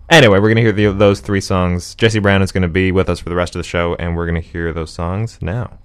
Anyway, 0.09 0.37
we're 0.39 0.49
gonna 0.49 0.61
hear 0.61 0.71
the, 0.71 0.91
those 0.91 1.19
three 1.19 1.41
songs. 1.41 1.95
Jesse 1.95 2.19
Brown 2.19 2.43
is 2.43 2.51
gonna 2.51 2.67
be 2.67 2.91
with 2.91 3.09
us 3.09 3.19
for 3.19 3.29
the 3.29 3.35
rest 3.35 3.55
of 3.55 3.59
the 3.59 3.67
show, 3.67 3.95
and 3.95 4.15
we're 4.15 4.27
gonna 4.27 4.39
hear 4.39 4.71
those 4.71 4.91
songs 4.91 5.39
now. 5.41 5.79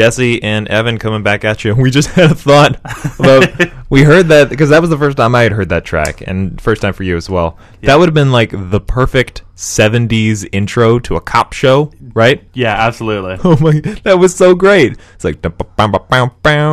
Jesse 0.00 0.42
and 0.42 0.66
Evan 0.68 0.98
coming 0.98 1.22
back 1.22 1.44
at 1.44 1.62
you. 1.62 1.74
We 1.80 1.90
just 1.90 2.08
had 2.10 2.30
a 2.30 2.34
thought 2.34 2.76
about. 3.18 3.70
we 3.90 4.02
heard 4.02 4.28
that 4.28 4.48
because 4.48 4.70
that 4.70 4.80
was 4.80 4.88
the 4.88 4.96
first 4.96 5.18
time 5.18 5.34
I 5.34 5.42
had 5.42 5.52
heard 5.52 5.68
that 5.68 5.84
track, 5.84 6.22
and 6.26 6.58
first 6.58 6.80
time 6.80 6.94
for 6.94 7.02
you 7.02 7.16
as 7.18 7.28
well. 7.28 7.58
That 7.82 7.98
would 7.98 8.08
have 8.08 8.14
been 8.14 8.32
like 8.32 8.50
the 8.52 8.80
perfect 8.80 9.42
'70s 9.56 10.48
intro 10.52 10.98
to 11.00 11.16
a 11.16 11.20
cop 11.20 11.52
show, 11.52 11.92
right? 12.14 12.42
Yeah, 12.54 12.74
absolutely. 12.74 13.36
Oh 13.44 13.56
my, 13.60 13.80
that 14.04 14.18
was 14.18 14.34
so 14.34 14.54
great. 14.54 14.96
It's 15.14 15.24
like 15.24 15.42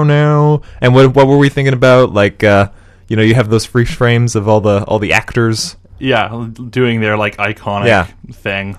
now. 0.06 0.62
And 0.82 0.94
what 0.96 1.14
what 1.16 1.28
were 1.28 1.38
we 1.38 1.50
thinking 1.50 1.74
about? 1.74 2.14
Like, 2.14 2.44
uh, 2.46 2.70
you 3.10 3.16
know, 3.18 3.24
you 3.24 3.36
have 3.36 3.50
those 3.50 3.66
freeze 3.66 3.92
frames 3.94 4.36
of 4.38 4.48
all 4.48 4.62
the 4.62 4.84
all 4.86 5.00
the 5.00 5.12
actors. 5.14 5.76
Yeah, 6.00 6.48
doing 6.70 7.02
their 7.02 7.18
like 7.18 7.36
iconic 7.38 7.88
Yeah. 7.88 8.06
thing. 8.32 8.78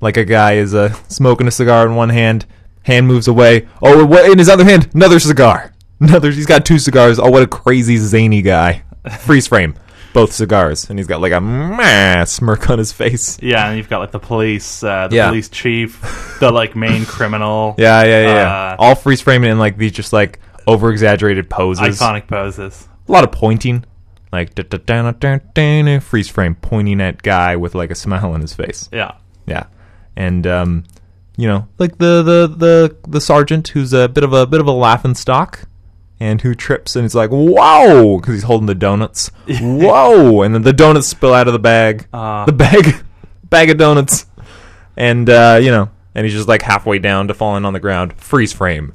Like 0.00 0.16
a 0.16 0.24
guy 0.24 0.52
is 0.54 0.74
uh, 0.74 0.92
smoking 1.08 1.48
a 1.48 1.50
cigar 1.50 1.84
in 1.86 1.96
one 1.96 2.10
hand, 2.10 2.46
hand 2.82 3.06
moves 3.06 3.28
away. 3.28 3.68
Oh, 3.82 4.04
what, 4.04 4.30
in 4.30 4.38
his 4.38 4.48
other 4.48 4.64
hand, 4.64 4.88
another 4.94 5.18
cigar. 5.18 5.72
Another. 6.00 6.30
He's 6.30 6.46
got 6.46 6.64
two 6.64 6.78
cigars. 6.78 7.18
Oh, 7.18 7.30
what 7.30 7.42
a 7.42 7.46
crazy 7.46 7.96
zany 7.96 8.40
guy. 8.42 8.82
Freeze 9.20 9.46
frame, 9.48 9.74
both 10.12 10.32
cigars, 10.32 10.88
and 10.90 10.98
he's 10.98 11.06
got 11.08 11.20
like 11.20 11.32
a 11.32 11.40
meh 11.40 12.24
smirk 12.24 12.68
on 12.70 12.78
his 12.78 12.92
face. 12.92 13.38
Yeah, 13.42 13.68
and 13.68 13.76
you've 13.78 13.88
got 13.88 13.98
like 14.00 14.10
the 14.12 14.18
police, 14.20 14.82
uh, 14.84 15.08
the 15.08 15.16
Yeah. 15.16 15.28
police 15.28 15.48
chief, 15.48 16.36
the 16.40 16.50
like 16.52 16.76
main 16.76 17.04
criminal. 17.06 17.74
Yeah, 17.78 18.02
yeah, 18.04 18.20
yeah. 18.20 18.34
yeah. 18.34 18.72
Uh, 18.72 18.76
all 18.78 18.94
freeze 18.94 19.20
framing 19.20 19.50
in 19.50 19.58
like 19.58 19.76
these 19.76 19.92
just 19.92 20.12
like 20.12 20.40
over 20.66 20.90
exaggerated 20.92 21.48
poses. 21.50 21.98
iconic 21.98 22.26
poses. 22.28 22.86
a 23.08 23.12
lot 23.12 23.24
of 23.24 23.32
pointing, 23.32 23.84
like 24.32 24.54
da, 24.54 24.62
da, 24.68 24.78
da, 24.84 25.10
da, 25.10 25.38
da, 25.54 25.82
da, 25.82 25.98
freeze 26.00 26.28
frame 26.28 26.54
pointing 26.54 27.00
at 27.00 27.22
guy 27.22 27.56
with 27.56 27.74
like 27.74 27.90
a 27.90 27.94
smile 27.96 28.32
on 28.32 28.40
his 28.42 28.52
face. 28.52 28.88
Yeah, 28.92 29.12
Yeah, 29.46 29.64
and 30.16 30.46
um, 30.46 30.84
you 31.38 31.46
know, 31.46 31.68
like 31.78 31.96
the 31.98 32.22
the 32.22 32.46
the 32.54 32.96
the 33.08 33.20
sergeant 33.20 33.68
who's 33.68 33.92
a 33.94 34.08
bit 34.08 34.24
of 34.24 34.32
a 34.34 34.46
bit 34.46 34.60
of 34.60 34.66
a 34.66 34.72
laughing 34.72 35.14
stock, 35.14 35.66
and 36.20 36.40
who 36.42 36.54
trips 36.54 36.96
and 36.96 37.04
he's 37.04 37.14
like, 37.14 37.30
"Whoa!" 37.30 38.18
because 38.18 38.34
he's 38.34 38.42
holding 38.42 38.66
the 38.66 38.74
donuts. 38.74 39.30
Whoa! 39.60 40.42
And 40.42 40.54
then 40.54 40.62
the 40.62 40.72
donuts 40.72 41.06
spill 41.06 41.32
out 41.32 41.46
of 41.46 41.52
the 41.54 41.58
bag, 41.58 42.06
Uh. 42.12 42.44
the 42.44 42.52
bag, 42.52 43.02
bag 43.44 43.70
of 43.70 43.78
donuts, 43.78 44.26
and 44.96 45.30
uh, 45.30 45.58
you 45.62 45.70
know, 45.70 45.88
and 46.14 46.26
he's 46.26 46.34
just 46.34 46.48
like 46.48 46.62
halfway 46.62 46.98
down 46.98 47.28
to 47.28 47.34
falling 47.34 47.64
on 47.64 47.72
the 47.72 47.80
ground. 47.80 48.14
Freeze 48.14 48.52
frame. 48.52 48.92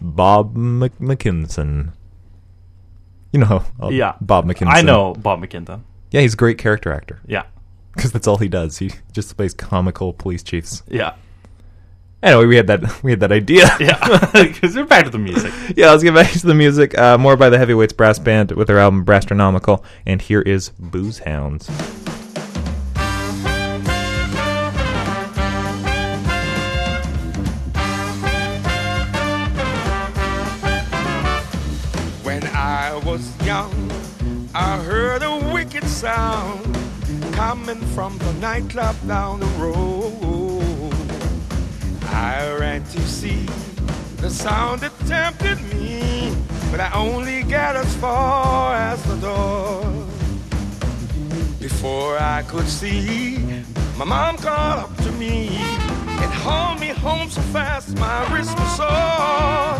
Bob 0.00 0.56
Mc- 0.56 0.98
McKinson. 0.98 1.92
You 3.32 3.40
know, 3.40 3.64
uh, 3.82 3.88
yeah. 3.88 4.14
Bob 4.20 4.46
McKinson. 4.46 4.68
I 4.68 4.82
know 4.82 5.14
Bob 5.14 5.40
McKinson. 5.42 5.82
Yeah, 6.10 6.22
he's 6.22 6.34
a 6.34 6.36
great 6.36 6.58
character 6.58 6.92
actor 6.92 7.20
Yeah, 7.26 7.44
because 7.94 8.10
that's 8.10 8.26
all 8.26 8.38
he 8.38 8.48
does. 8.48 8.78
He 8.78 8.90
just 9.12 9.36
plays 9.36 9.54
comical 9.54 10.12
police 10.12 10.42
chiefs. 10.42 10.82
yeah, 10.88 11.14
Anyway, 12.22 12.44
we 12.44 12.56
had 12.56 12.66
that 12.66 13.02
we 13.02 13.12
had 13.12 13.20
that 13.20 13.32
idea. 13.32 13.64
yeah. 13.80 14.30
Because 14.50 14.76
we're 14.76 14.84
back 14.84 15.04
to 15.04 15.10
the 15.10 15.18
music. 15.18 15.52
yeah, 15.76 15.90
let's 15.90 16.02
get 16.02 16.14
back 16.14 16.30
to 16.32 16.46
the 16.46 16.54
music. 16.54 16.96
Uh, 16.96 17.16
more 17.18 17.36
by 17.36 17.48
the 17.48 17.58
Heavyweights 17.58 17.92
Brass 17.92 18.18
Band 18.18 18.52
with 18.52 18.66
their 18.68 18.78
album 18.78 19.04
Brasstronomical, 19.04 19.82
and 20.06 20.20
here 20.20 20.42
is 20.42 20.70
Booze 20.78 21.20
Hounds. 21.20 21.68
When 32.22 32.44
I 32.48 33.00
was 33.04 33.34
young, 33.44 33.90
I 34.54 34.78
heard 34.78 35.22
a 35.22 35.52
wicked 35.52 35.84
sound 35.84 36.76
coming 37.32 37.80
from 37.94 38.18
the 38.18 38.32
nightclub 38.34 38.96
down 39.06 39.40
the 39.40 39.46
road. 39.58 40.29
I 42.12 42.56
ran 42.58 42.84
to 42.84 43.00
see 43.00 43.46
the 44.16 44.30
sound 44.30 44.80
that 44.80 44.92
tempted 45.06 45.58
me, 45.72 46.34
but 46.70 46.80
I 46.80 46.92
only 46.94 47.42
got 47.42 47.76
as 47.76 47.94
far 47.96 48.74
as 48.74 49.02
the 49.04 49.16
door. 49.16 49.84
Before 51.58 52.18
I 52.18 52.42
could 52.42 52.68
see, 52.68 53.38
my 53.96 54.04
mom 54.04 54.36
called 54.36 54.80
up 54.84 54.96
to 55.04 55.12
me 55.12 55.48
and 56.22 56.32
hauled 56.32 56.80
me 56.80 56.88
home 56.88 57.30
so 57.30 57.40
fast 57.52 57.96
my 57.98 58.34
wrist 58.34 58.58
was 58.58 58.76
sore. 58.76 59.78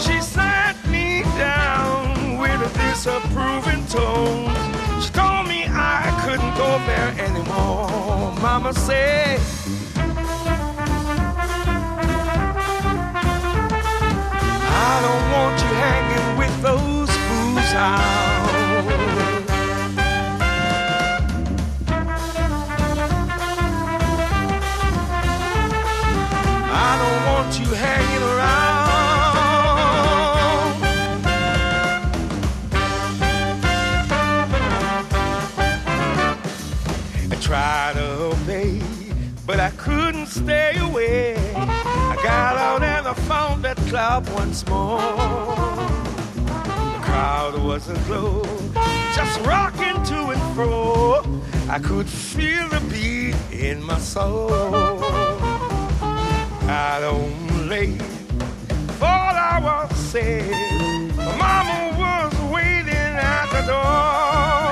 She 0.00 0.20
sat 0.20 0.76
me 0.88 1.22
down 1.36 2.38
with 2.38 2.60
a 2.62 2.70
disapproving 2.78 3.84
tone. 3.86 4.48
She 5.02 5.10
told 5.10 5.46
me 5.48 5.64
I 5.68 6.02
couldn't 6.24 6.54
go 6.56 6.70
there 6.86 7.12
anymore. 7.26 8.34
Mama 8.40 8.72
said, 8.72 9.40
don't 15.00 15.30
want 15.32 15.60
you 15.60 15.68
hanging 15.68 16.38
with 16.38 16.62
those 16.62 17.10
fools 17.10 17.72
out. 17.74 18.38
I 26.70 26.90
don't 27.02 27.22
want 27.26 27.58
you 27.60 27.66
hanging 27.74 28.22
around. 28.22 28.58
I 37.30 37.36
tried 37.40 37.94
to 37.94 38.06
obey, 38.32 38.82
but 39.46 39.60
I 39.60 39.70
couldn't 39.70 40.26
stay 40.26 40.76
away. 40.78 41.36
I 41.54 42.16
got 42.22 42.56
out 42.56 42.82
I 43.08 43.14
found 43.14 43.64
that 43.64 43.78
club 43.88 44.28
once 44.34 44.66
more. 44.66 45.00
The 46.44 47.00
crowd 47.00 47.58
wasn't 47.58 47.98
aglow, 48.00 48.44
just 49.16 49.40
rocking 49.46 50.02
to 50.10 50.18
and 50.32 50.54
fro. 50.54 51.22
I 51.70 51.78
could 51.78 52.06
feel 52.06 52.68
the 52.68 52.80
beat 52.90 53.34
in 53.50 53.82
my 53.82 53.98
soul. 53.98 54.48
Don't 57.00 57.68
late 57.68 58.02
for 58.98 59.06
I 59.06 59.58
was. 59.62 60.14
My 61.16 61.36
mama 61.42 61.78
was 62.02 62.34
waiting 62.52 63.14
at 63.32 63.46
the 63.54 63.62
door. 63.72 64.67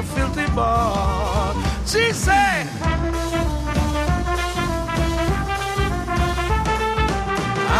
A 0.00 0.02
filthy 0.02 0.46
bar. 0.54 1.54
She 1.86 2.12
said, 2.12 2.66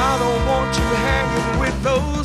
I 0.07 0.11
don't 0.23 0.43
want 0.51 0.77
you 0.79 0.89
hanging 1.07 1.61
with 1.61 1.77
those 1.83 2.20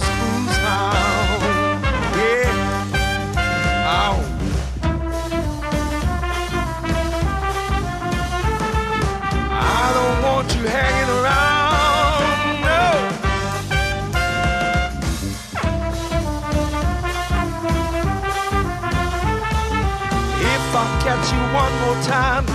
time, 22.03 22.54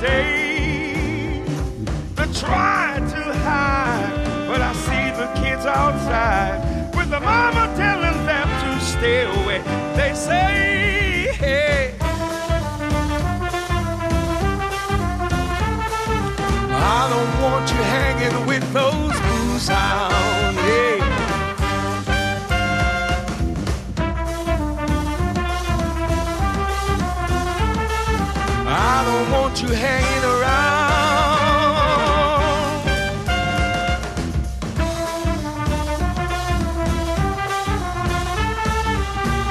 day. 0.00 1.42
They 2.14 2.26
try 2.32 2.98
to 2.98 3.22
hide, 3.46 4.46
but 4.48 4.60
I 4.60 4.72
see 4.72 5.10
the 5.20 5.26
kids 5.40 5.66
outside 5.66 6.94
with 6.94 7.10
the 7.10 7.20
mama 7.20 7.72
telling 7.76 8.26
them 8.26 8.48
to 8.62 8.84
stay 8.84 9.24
away. 9.24 9.60
They 9.96 10.14
say, 10.14 11.32
hey. 11.36 11.94
I 16.80 17.08
don't 17.12 17.42
want 17.42 17.68
you 17.70 17.76
hanging 17.76 18.46
with 18.46 18.72
those 18.72 19.20
booze 19.20 19.68
hounds. 19.68 20.37
You 29.62 29.68
hanging 29.68 30.24
around. 30.24 30.78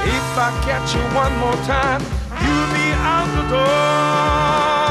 If 0.06 0.38
I 0.38 0.50
catch 0.64 0.96
you 0.96 1.02
one 1.14 1.36
more 1.40 1.60
time, 1.66 2.02
you'll 2.42 2.70
be 2.74 2.88
out 2.94 3.28
the 3.36 3.44
door. 3.50 4.87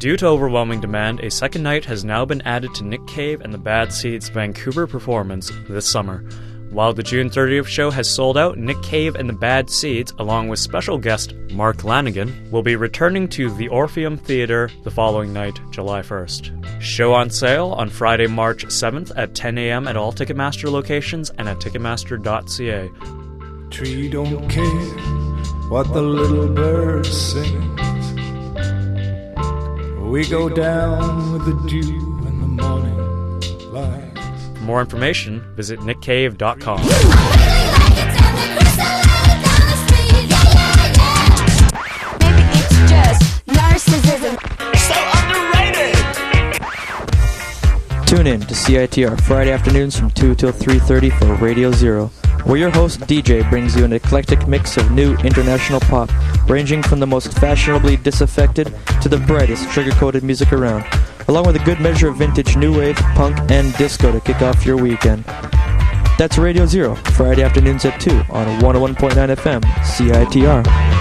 Due 0.00 0.16
to 0.16 0.26
overwhelming 0.26 0.80
demand, 0.80 1.20
a 1.20 1.30
second 1.30 1.62
night 1.62 1.84
has 1.84 2.06
now 2.06 2.24
been 2.24 2.40
added 2.46 2.74
to 2.74 2.86
Nick 2.86 3.06
Cave 3.06 3.42
and 3.42 3.52
the 3.52 3.58
Bad 3.58 3.92
Seeds 3.92 4.30
Vancouver 4.30 4.86
performance 4.86 5.52
this 5.68 5.86
summer. 5.86 6.24
While 6.70 6.94
the 6.94 7.02
June 7.02 7.28
30th 7.28 7.66
show 7.66 7.90
has 7.90 8.08
sold 8.08 8.38
out, 8.38 8.56
Nick 8.56 8.80
Cave 8.80 9.14
and 9.14 9.28
the 9.28 9.34
Bad 9.34 9.68
Seeds, 9.68 10.14
along 10.18 10.48
with 10.48 10.58
special 10.58 10.96
guest 10.96 11.34
Mark 11.50 11.82
Lanegan, 11.82 12.50
will 12.50 12.62
be 12.62 12.76
returning 12.76 13.28
to 13.28 13.50
the 13.56 13.68
Orpheum 13.68 14.16
Theatre 14.16 14.70
the 14.84 14.90
following 14.90 15.34
night, 15.34 15.60
July 15.70 16.00
1st. 16.00 16.80
Show 16.80 17.12
on 17.12 17.28
sale 17.28 17.72
on 17.72 17.90
Friday, 17.90 18.26
March 18.26 18.64
7th 18.64 19.12
at 19.18 19.34
10 19.34 19.58
a.m. 19.58 19.86
at 19.86 19.98
all 19.98 20.14
Ticketmaster 20.14 20.72
locations 20.72 21.28
and 21.28 21.46
at 21.46 21.58
Ticketmaster.ca. 21.58 22.88
Tree 23.68 24.08
don't 24.08 24.48
care 24.48 24.64
what 25.68 25.92
the 25.92 26.00
little 26.00 26.48
bird 26.48 27.04
sings. 27.04 27.89
We 30.10 30.26
go 30.26 30.48
down 30.48 31.32
with 31.32 31.44
the 31.46 31.54
dew 31.68 32.18
in 32.26 32.40
the 32.40 32.48
morning 32.62 32.96
light. 33.72 34.12
For 34.56 34.62
more 34.62 34.80
information, 34.80 35.40
visit 35.54 35.78
nickcave.com. 35.78 36.80
Maybe 36.80 36.90
it's 42.58 42.74
just 42.90 43.22
narcissism. 43.46 44.34
So 44.76 44.96
underrated. 45.20 45.94
Tune 48.08 48.26
in 48.26 48.40
to 48.40 48.54
CITR 48.54 49.20
Friday 49.20 49.52
afternoons 49.52 49.96
from 49.96 50.10
2 50.10 50.34
till 50.34 50.50
3.30 50.50 51.16
for 51.20 51.34
Radio 51.36 51.70
Zero, 51.70 52.10
where 52.44 52.56
your 52.56 52.70
host 52.70 53.00
DJ 53.00 53.48
brings 53.50 53.76
you 53.76 53.84
an 53.84 53.92
eclectic 53.92 54.46
mix 54.46 54.76
of 54.76 54.90
new 54.90 55.14
international 55.18 55.80
pop, 55.80 56.10
ranging 56.48 56.82
from 56.82 57.00
the 57.00 57.06
most 57.06 57.32
fashionably 57.38 57.96
disaffected 57.96 58.74
to 59.02 59.08
the 59.08 59.18
brightest 59.18 59.70
sugar-coated 59.70 60.22
music 60.22 60.52
around, 60.52 60.84
along 61.28 61.46
with 61.46 61.56
a 61.56 61.64
good 61.64 61.80
measure 61.80 62.08
of 62.08 62.16
vintage 62.16 62.56
new 62.56 62.76
wave, 62.76 62.96
punk, 63.14 63.38
and 63.50 63.76
disco 63.76 64.12
to 64.12 64.20
kick 64.20 64.42
off 64.42 64.66
your 64.66 64.76
weekend. 64.76 65.24
That's 66.18 66.36
Radio 66.36 66.66
Zero, 66.66 66.96
Friday 67.16 67.42
afternoons 67.42 67.84
at 67.84 67.98
2 68.00 68.10
on 68.30 68.46
101.9 68.60 69.36
FM, 69.36 69.62
CITR. 69.62 70.99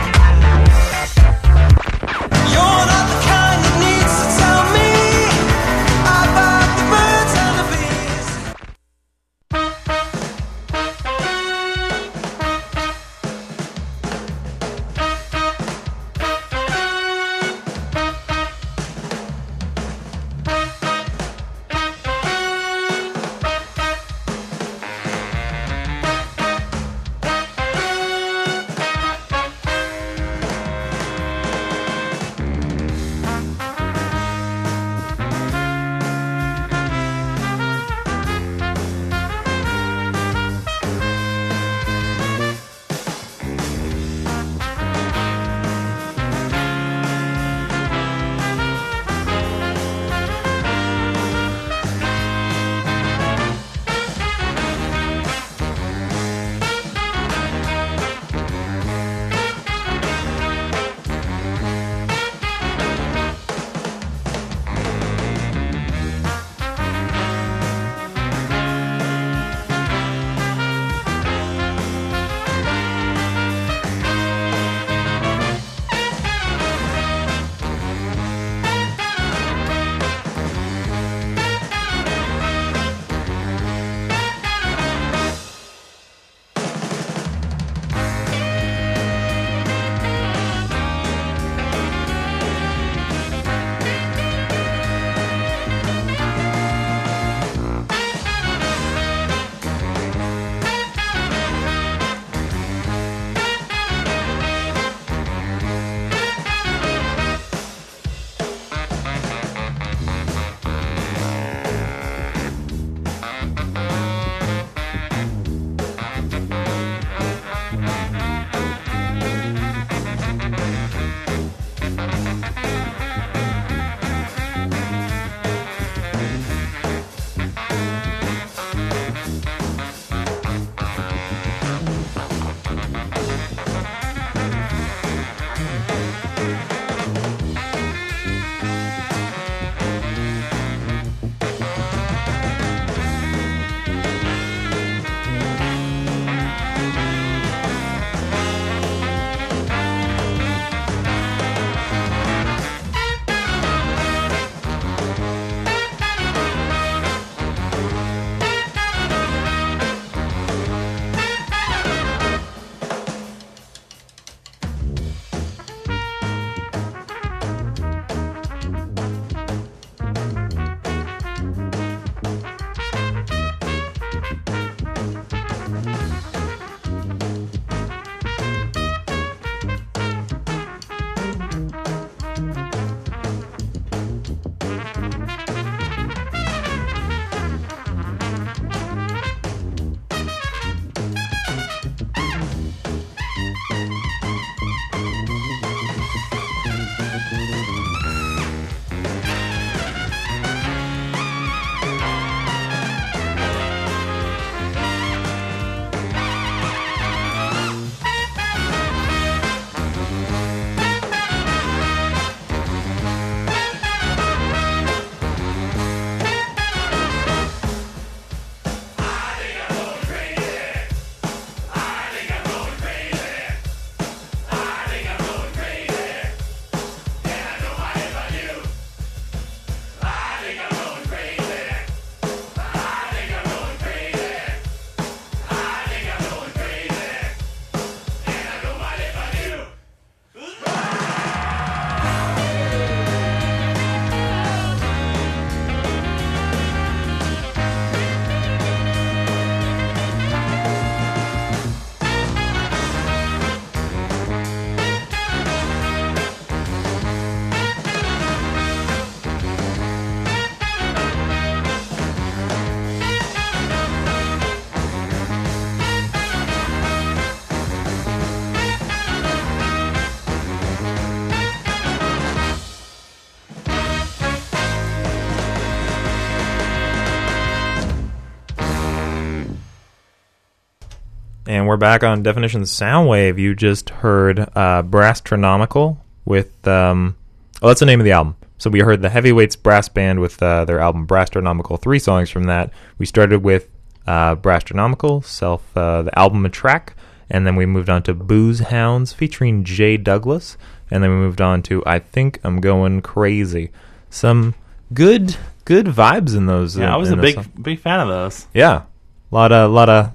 And 281.59 281.67
we're 281.67 281.75
back 281.75 282.05
on 282.05 282.23
Definition 282.23 282.61
Soundwave. 282.61 283.37
You 283.37 283.53
just 283.53 283.89
heard 283.89 284.39
uh, 284.39 284.81
Brasstronomical 284.81 285.97
with, 286.23 286.65
um, 286.65 287.17
oh, 287.61 287.67
that's 287.67 287.81
the 287.81 287.85
name 287.85 287.99
of 287.99 288.05
the 288.05 288.13
album. 288.13 288.37
So 288.57 288.69
we 288.69 288.79
heard 288.79 289.01
the 289.01 289.09
Heavyweights 289.09 289.57
Brass 289.57 289.89
Band 289.89 290.21
with 290.21 290.41
uh, 290.41 290.63
their 290.63 290.79
album 290.79 291.05
Brasstronomical. 291.05 291.79
Three 291.81 291.99
songs 291.99 292.29
from 292.29 292.45
that. 292.45 292.71
We 292.97 293.05
started 293.05 293.43
with 293.43 293.67
uh, 294.07 294.37
Brasstronomical, 294.37 295.25
self 295.25 295.75
uh, 295.75 296.03
the 296.03 296.17
album 296.17 296.45
a 296.45 296.49
track, 296.49 296.95
and 297.29 297.45
then 297.45 297.57
we 297.57 297.65
moved 297.65 297.89
on 297.89 298.03
to 298.03 298.13
Booze 298.13 298.59
Hounds 298.59 299.11
featuring 299.11 299.65
Jay 299.65 299.97
Douglas, 299.97 300.57
and 300.89 301.03
then 301.03 301.09
we 301.09 301.17
moved 301.17 301.41
on 301.41 301.61
to 301.63 301.83
I 301.85 301.99
think 301.99 302.39
I'm 302.45 302.61
going 302.61 303.01
crazy. 303.01 303.71
Some 304.09 304.55
good 304.93 305.35
good 305.65 305.87
vibes 305.87 306.37
in 306.37 306.45
those. 306.45 306.77
Yeah, 306.77 306.93
I 306.93 306.97
was 306.97 307.11
a 307.11 307.17
big 307.17 307.37
big 307.61 307.79
fan 307.79 307.99
of 307.99 308.07
those. 308.07 308.47
Yeah, 308.53 308.83
a 309.29 309.35
lot 309.35 309.51
of 309.51 309.71
lot 309.71 309.89
of 309.89 310.13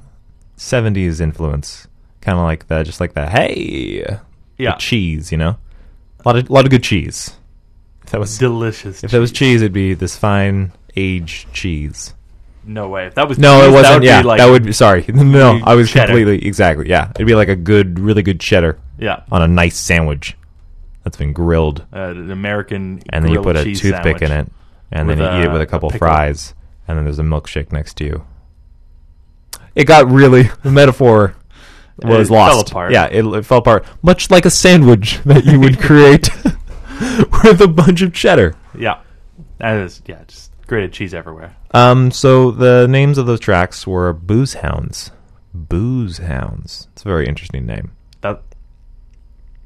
seventies 0.57 1.21
influence, 1.21 1.87
kind 2.21 2.39
of 2.39 2.45
like 2.45 2.69
that, 2.69 2.87
just 2.87 3.01
like 3.01 3.15
that. 3.15 3.31
Hey, 3.31 4.03
the 4.03 4.21
Yeah. 4.59 4.75
cheese, 4.77 5.31
you 5.33 5.39
know, 5.39 5.57
a 6.21 6.29
lot 6.29 6.37
of 6.37 6.51
lot 6.51 6.65
of 6.65 6.71
good 6.71 6.83
cheese. 6.83 7.37
If 8.05 8.11
that 8.11 8.21
was 8.21 8.37
Delicious 8.39 9.03
if 9.03 9.11
that 9.13 9.19
was 9.19 9.33
cheese, 9.33 9.63
it'd 9.63 9.73
be 9.73 9.95
this 9.95 10.17
fine 10.17 10.73
aged 10.97 11.53
cheese. 11.53 12.15
No 12.67 12.89
way. 12.89 13.07
If 13.07 13.15
that 13.15 13.29
was 13.29 13.39
No, 13.39 13.61
cheese, 13.61 13.69
it 13.69 13.73
wasn't. 13.73 13.83
That 13.85 13.95
would 13.97 14.05
yeah, 14.05 14.23
be 14.23 14.29
like, 14.29 14.39
that 14.39 14.51
would 14.51 14.65
be. 14.65 14.73
Sorry, 14.73 15.05
no, 15.09 15.61
I 15.65 15.75
was 15.75 15.91
cheddar. 15.91 16.07
completely 16.13 16.47
exactly. 16.47 16.89
Yeah, 16.89 17.11
it'd 17.15 17.27
be 17.27 17.35
like 17.35 17.49
a 17.49 17.57
good, 17.57 17.99
really 17.99 18.23
good 18.23 18.41
cheddar. 18.41 18.79
Yeah. 18.97 19.23
on 19.33 19.43
a 19.43 19.49
nice 19.49 19.77
sandwich 19.77 20.37
that's 21.03 21.17
been 21.17 21.33
grilled, 21.33 21.85
uh, 21.93 22.11
an 22.11 22.31
American. 22.31 23.03
and 23.11 23.25
then 23.25 23.33
you 23.33 23.43
put 23.43 23.57
a 23.57 23.65
toothpick 23.65 24.23
in 24.23 24.31
it, 24.31 24.51
and 24.93 25.11
then 25.11 25.19
you 25.19 25.25
eat 25.25 25.45
it 25.47 25.53
with 25.53 25.61
a- 25.61 25.65
a 25.65 25.67
couple 25.67 25.91
a 25.91 25.99
fries, 25.99 26.55
and 26.87 26.97
then 26.97 27.05
there's 27.05 27.19
a 27.19 27.23
milkshake 27.25 27.73
next 27.73 27.95
to 27.99 28.05
you. 28.05 28.25
It 29.75 29.85
got 29.85 30.09
really 30.11 30.45
the 30.63 30.71
metaphor 30.71 31.35
was 32.03 32.29
It 32.29 32.33
fell 32.33 32.57
lost. 32.57 32.71
apart. 32.71 32.93
Yeah, 32.93 33.07
it, 33.07 33.25
it 33.25 33.45
fell 33.47 33.59
apart, 33.59 33.85
much 34.03 34.31
like 34.31 34.45
a 34.45 34.51
sandwich 34.51 35.19
that 35.25 35.45
you 35.45 35.59
would 35.61 35.79
create 35.81 36.29
with 37.45 37.61
a 37.61 37.69
bunch 37.69 38.03
of 38.03 38.13
cheddar. 38.13 38.55
Yeah, 38.79 39.01
that 39.59 39.77
is 39.79 40.03
yeah, 40.07 40.23
just 40.27 40.51
grated 40.67 40.93
cheese 40.93 41.15
everywhere. 41.15 41.55
Um, 41.73 42.11
so 42.11 42.51
the 42.51 42.87
names 42.89 43.19
of 43.19 43.27
those 43.27 43.41
tracks 43.41 43.87
were 43.87 44.13
Booze 44.13 44.55
Hounds. 44.55 45.11
Booze 45.53 46.19
Hounds. 46.19 46.89
It's 46.93 47.03
a 47.03 47.09
very 47.09 47.27
interesting 47.27 47.67
name. 47.67 47.93
That 48.21 48.43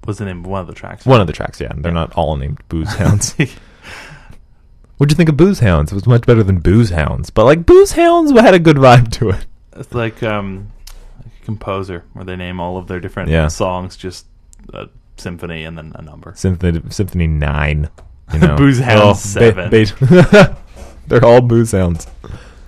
was 0.07 0.19
the 0.19 0.25
name 0.25 0.41
of 0.41 0.47
one 0.47 0.61
of 0.63 0.67
the 0.67 0.73
tracks. 0.75 1.05
One 1.07 1.21
of 1.21 1.27
the 1.27 1.33
tracks, 1.33 1.61
yeah. 1.61 1.73
They're 1.77 1.93
not 1.93 2.13
all 2.15 2.37
named 2.37 2.61
Booze 2.69 2.95
Hounds. 2.95 3.35
What'd 4.97 5.13
you 5.13 5.17
think 5.17 5.29
of 5.29 5.37
Booze 5.37 5.61
Hounds? 5.61 5.93
It 5.93 5.95
was 5.95 6.07
much 6.07 6.23
better 6.27 6.43
than 6.43 6.59
Booze 6.59 6.91
Hounds, 6.91 7.31
but 7.31 7.45
like 7.45 7.65
Booze 7.67 7.93
Hounds 7.93 8.33
had 8.33 8.55
a 8.55 8.59
good 8.59 8.77
vibe 8.77 9.13
to 9.13 9.31
it. 9.31 9.47
It's 9.79 9.95
like 9.95 10.23
um, 10.23 10.71
like 11.19 11.33
a 11.43 11.45
composer 11.45 12.05
where 12.13 12.25
they 12.25 12.37
name 12.37 12.61
all 12.61 12.77
of 12.77 12.87
their 12.87 13.01
different 13.01 13.31
Yeah. 13.31 13.49
songs 13.49 13.97
just 13.97 14.27
a 14.73 14.89
symphony 15.17 15.65
and 15.65 15.77
then 15.79 15.93
a 15.95 16.03
number. 16.03 16.33
Symphony 16.37 16.81
Symphony 16.91 17.27
Nine. 17.27 17.89
You 18.33 18.41
know, 18.41 18.57
Booze 18.59 18.79
Hounds 18.81 19.21
seven. 19.21 19.71
ba- 19.71 20.57
they're 21.07 21.25
all 21.25 21.41
Booze 21.41 21.73
Hounds. 21.73 22.07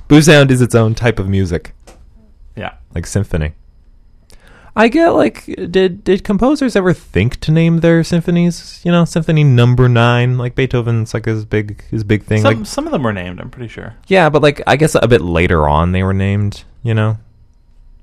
Booze 0.08 0.26
Hound 0.26 0.50
is 0.50 0.60
its 0.62 0.74
own 0.74 0.94
type 0.94 1.18
of 1.18 1.28
music, 1.28 1.72
Yeah. 2.56 2.74
like 2.94 3.06
symphony. 3.06 3.52
I 4.76 4.86
get 4.88 5.10
like, 5.10 5.44
did 5.46 6.04
did 6.04 6.22
composers 6.24 6.76
ever 6.76 6.92
think 6.94 7.38
to 7.40 7.50
name 7.52 7.78
their 7.80 8.02
symphonies? 8.04 8.80
You 8.84 8.92
know, 8.92 9.04
Symphony 9.04 9.42
Number 9.42 9.88
Nine, 9.88 10.38
like 10.38 10.54
Beethoven's 10.54 11.12
like 11.12 11.24
his 11.26 11.44
big 11.44 11.82
his 11.90 12.04
big 12.04 12.22
thing. 12.24 12.42
Some 12.42 12.58
like 12.58 12.66
some 12.66 12.86
of 12.86 12.92
them 12.92 13.02
were 13.02 13.12
named. 13.12 13.40
I'm 13.40 13.50
pretty 13.50 13.68
sure. 13.68 13.96
yeah, 14.06 14.30
but 14.30 14.42
like 14.42 14.62
I 14.68 14.76
guess 14.76 14.94
a 14.94 15.08
bit 15.08 15.20
later 15.22 15.68
on 15.68 15.90
they 15.92 16.02
were 16.04 16.14
named. 16.14 16.62
You 16.82 16.94
know, 16.94 17.18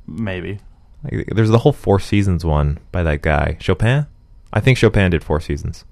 Maybe. 0.07 0.59
Like, 1.03 1.27
there's 1.27 1.49
the 1.49 1.59
whole 1.59 1.73
Four 1.73 1.99
Seasons 1.99 2.45
one 2.45 2.79
by 2.91 3.03
that 3.03 3.21
guy 3.21 3.57
Chopin. 3.59 4.07
I 4.53 4.59
think 4.59 4.77
Chopin 4.77 5.11
did 5.11 5.23
Four 5.23 5.41
Seasons, 5.41 5.85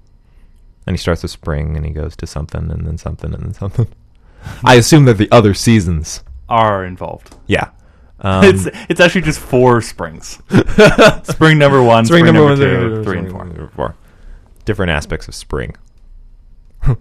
and 0.86 0.94
he 0.94 0.98
starts 0.98 1.22
with 1.22 1.30
spring 1.30 1.76
and 1.76 1.84
he 1.84 1.92
goes 1.92 2.16
to 2.16 2.26
something 2.26 2.70
and 2.70 2.86
then 2.86 2.98
something 2.98 3.32
and 3.32 3.42
then 3.44 3.54
something. 3.54 3.88
I 4.64 4.74
assume 4.74 5.04
that 5.04 5.18
the 5.18 5.30
other 5.30 5.54
seasons 5.54 6.22
Are 6.48 6.84
involved. 6.84 7.36
Yeah, 7.46 7.70
um, 8.20 8.44
it's 8.44 8.66
it's 8.88 9.00
actually 9.00 9.22
just 9.22 9.38
four 9.38 9.82
springs. 9.82 10.42
spring 11.24 11.58
number 11.58 11.82
one, 11.82 12.06
spring, 12.06 12.24
number, 12.24 12.42
one, 12.44 12.56
two, 12.56 13.04
three, 13.04 13.18
and 13.18 13.30
four. 13.30 13.44
number 13.44 13.68
four. 13.68 13.94
Different 14.64 14.90
aspects 14.90 15.28
of 15.28 15.34
spring. 15.34 15.76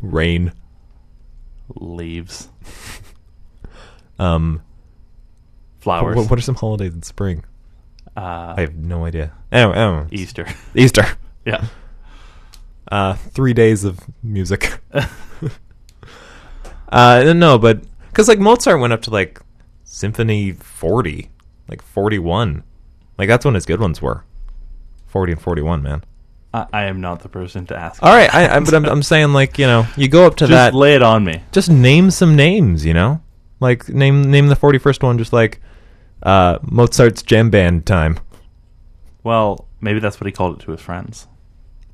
Rain. 0.01 0.51
Leaves. 1.75 2.49
Um, 4.19 4.61
Flowers. 5.85 6.15
What, 6.15 6.31
what 6.31 6.39
are 6.39 6.41
some 6.41 6.55
holidays 6.55 6.95
in 6.95 7.03
spring? 7.03 7.43
Uh, 8.17 8.55
I 8.57 8.61
have 8.61 8.73
no 8.75 9.05
idea. 9.05 9.33
Anyway, 9.51 9.77
anyway. 9.77 10.07
Easter. 10.11 10.47
Easter. 10.75 11.05
Yeah. 11.45 11.63
Uh, 12.91 13.13
three 13.13 13.53
days 13.53 13.83
of 13.83 13.99
music. 14.23 14.79
uh, 16.89 17.33
no, 17.35 17.59
but 17.59 17.81
because 18.09 18.27
like 18.27 18.39
Mozart 18.39 18.79
went 18.79 18.93
up 18.93 19.03
to 19.03 19.11
like 19.11 19.39
Symphony 19.83 20.53
forty, 20.53 21.29
like 21.69 21.83
forty 21.83 22.17
one, 22.17 22.63
like 23.19 23.27
that's 23.27 23.45
when 23.45 23.53
his 23.53 23.67
good 23.67 23.79
ones 23.79 24.01
were. 24.01 24.23
Forty 25.05 25.33
and 25.33 25.39
forty 25.39 25.61
one, 25.61 25.83
man. 25.83 26.03
I, 26.51 26.65
I 26.73 26.83
am 26.85 26.99
not 26.99 27.19
the 27.19 27.29
person 27.29 27.67
to 27.67 27.77
ask. 27.77 28.01
All 28.01 28.11
right, 28.11 28.33
I, 28.33 28.55
I, 28.55 28.59
but 28.59 28.73
I'm, 28.73 28.85
I'm 28.85 29.03
saying 29.03 29.33
like 29.33 29.59
you 29.59 29.67
know 29.67 29.85
you 29.95 30.07
go 30.07 30.25
up 30.25 30.37
to 30.37 30.47
Just 30.47 30.49
that. 30.49 30.73
lay 30.73 30.95
it 30.95 31.03
on 31.03 31.23
me. 31.23 31.43
Just 31.51 31.69
name 31.69 32.09
some 32.09 32.35
names, 32.35 32.83
you 32.83 32.95
know, 32.95 33.21
like 33.59 33.87
name 33.87 34.31
name 34.31 34.47
the 34.47 34.55
forty 34.55 34.79
first 34.79 35.03
one, 35.03 35.19
just 35.19 35.31
like 35.31 35.61
uh, 36.25 36.59
Mozart's 36.63 37.21
jam 37.23 37.49
band 37.49 37.85
time. 37.85 38.19
Well, 39.23 39.67
maybe 39.79 39.99
that's 39.99 40.19
what 40.19 40.25
he 40.25 40.31
called 40.31 40.59
it 40.59 40.65
to 40.65 40.71
his 40.71 40.81
friends. 40.81 41.27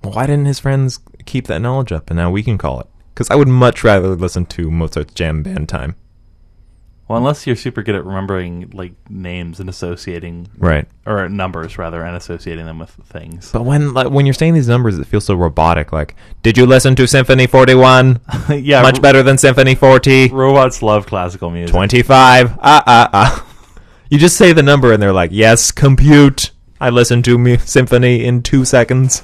Why 0.02 0.26
didn't 0.26 0.46
his 0.46 0.60
friends 0.60 1.00
keep 1.26 1.46
that 1.48 1.60
knowledge 1.60 1.92
up, 1.92 2.10
and 2.10 2.18
now 2.18 2.32
we 2.32 2.42
can 2.42 2.58
call 2.58 2.80
it? 2.80 2.88
Because 3.14 3.30
I 3.30 3.36
would 3.36 3.48
much 3.48 3.84
rather 3.84 4.10
listen 4.16 4.46
to 4.48 4.72
Mozart's 4.72 5.14
jam 5.14 5.44
band 5.44 5.70
time. 5.70 5.96
Well, 7.08 7.18
unless 7.18 7.46
you're 7.46 7.58
super 7.58 7.84
good 7.84 7.96
at 7.96 8.06
remembering 8.06 8.70
like 8.74 8.94
names 9.10 9.60
and 9.60 9.70
associating, 9.70 10.48
Right. 10.58 10.88
or 11.06 11.28
numbers 11.28 11.78
rather, 11.78 12.02
and 12.04 12.16
associating 12.16 12.66
them 12.66 12.80
with 12.80 12.92
things. 12.92 13.52
But 13.52 13.64
when 13.64 13.94
like, 13.94 14.10
when 14.10 14.26
you're 14.26 14.34
saying 14.34 14.54
these 14.54 14.70
numbers, 14.70 14.98
it 14.98 15.06
feels 15.08 15.26
so 15.26 15.36
robotic. 15.36 15.92
Like, 15.92 16.16
did 16.42 16.58
you 16.58 16.66
listen 16.66 16.96
to 16.96 17.06
Symphony 17.08 17.48
41? 17.48 18.22
yeah, 18.52 18.82
much 18.82 19.02
better 19.02 19.24
than 19.24 19.38
Symphony 19.38 19.76
40. 19.76 20.30
Robots 20.30 20.82
love 20.82 21.06
classical 21.06 21.50
music. 21.52 21.74
25. 21.74 22.58
Ah 22.62 22.84
ah 22.88 23.10
ah. 23.14 23.48
You 24.12 24.18
just 24.18 24.36
say 24.36 24.52
the 24.52 24.62
number, 24.62 24.92
and 24.92 25.02
they're 25.02 25.14
like, 25.14 25.32
"Yes, 25.32 25.72
compute." 25.72 26.52
I 26.82 26.90
listened 26.90 27.24
to 27.26 27.38
mu- 27.38 27.56
Symphony 27.56 28.26
in 28.26 28.44
two 28.44 28.66
seconds. 28.66 29.24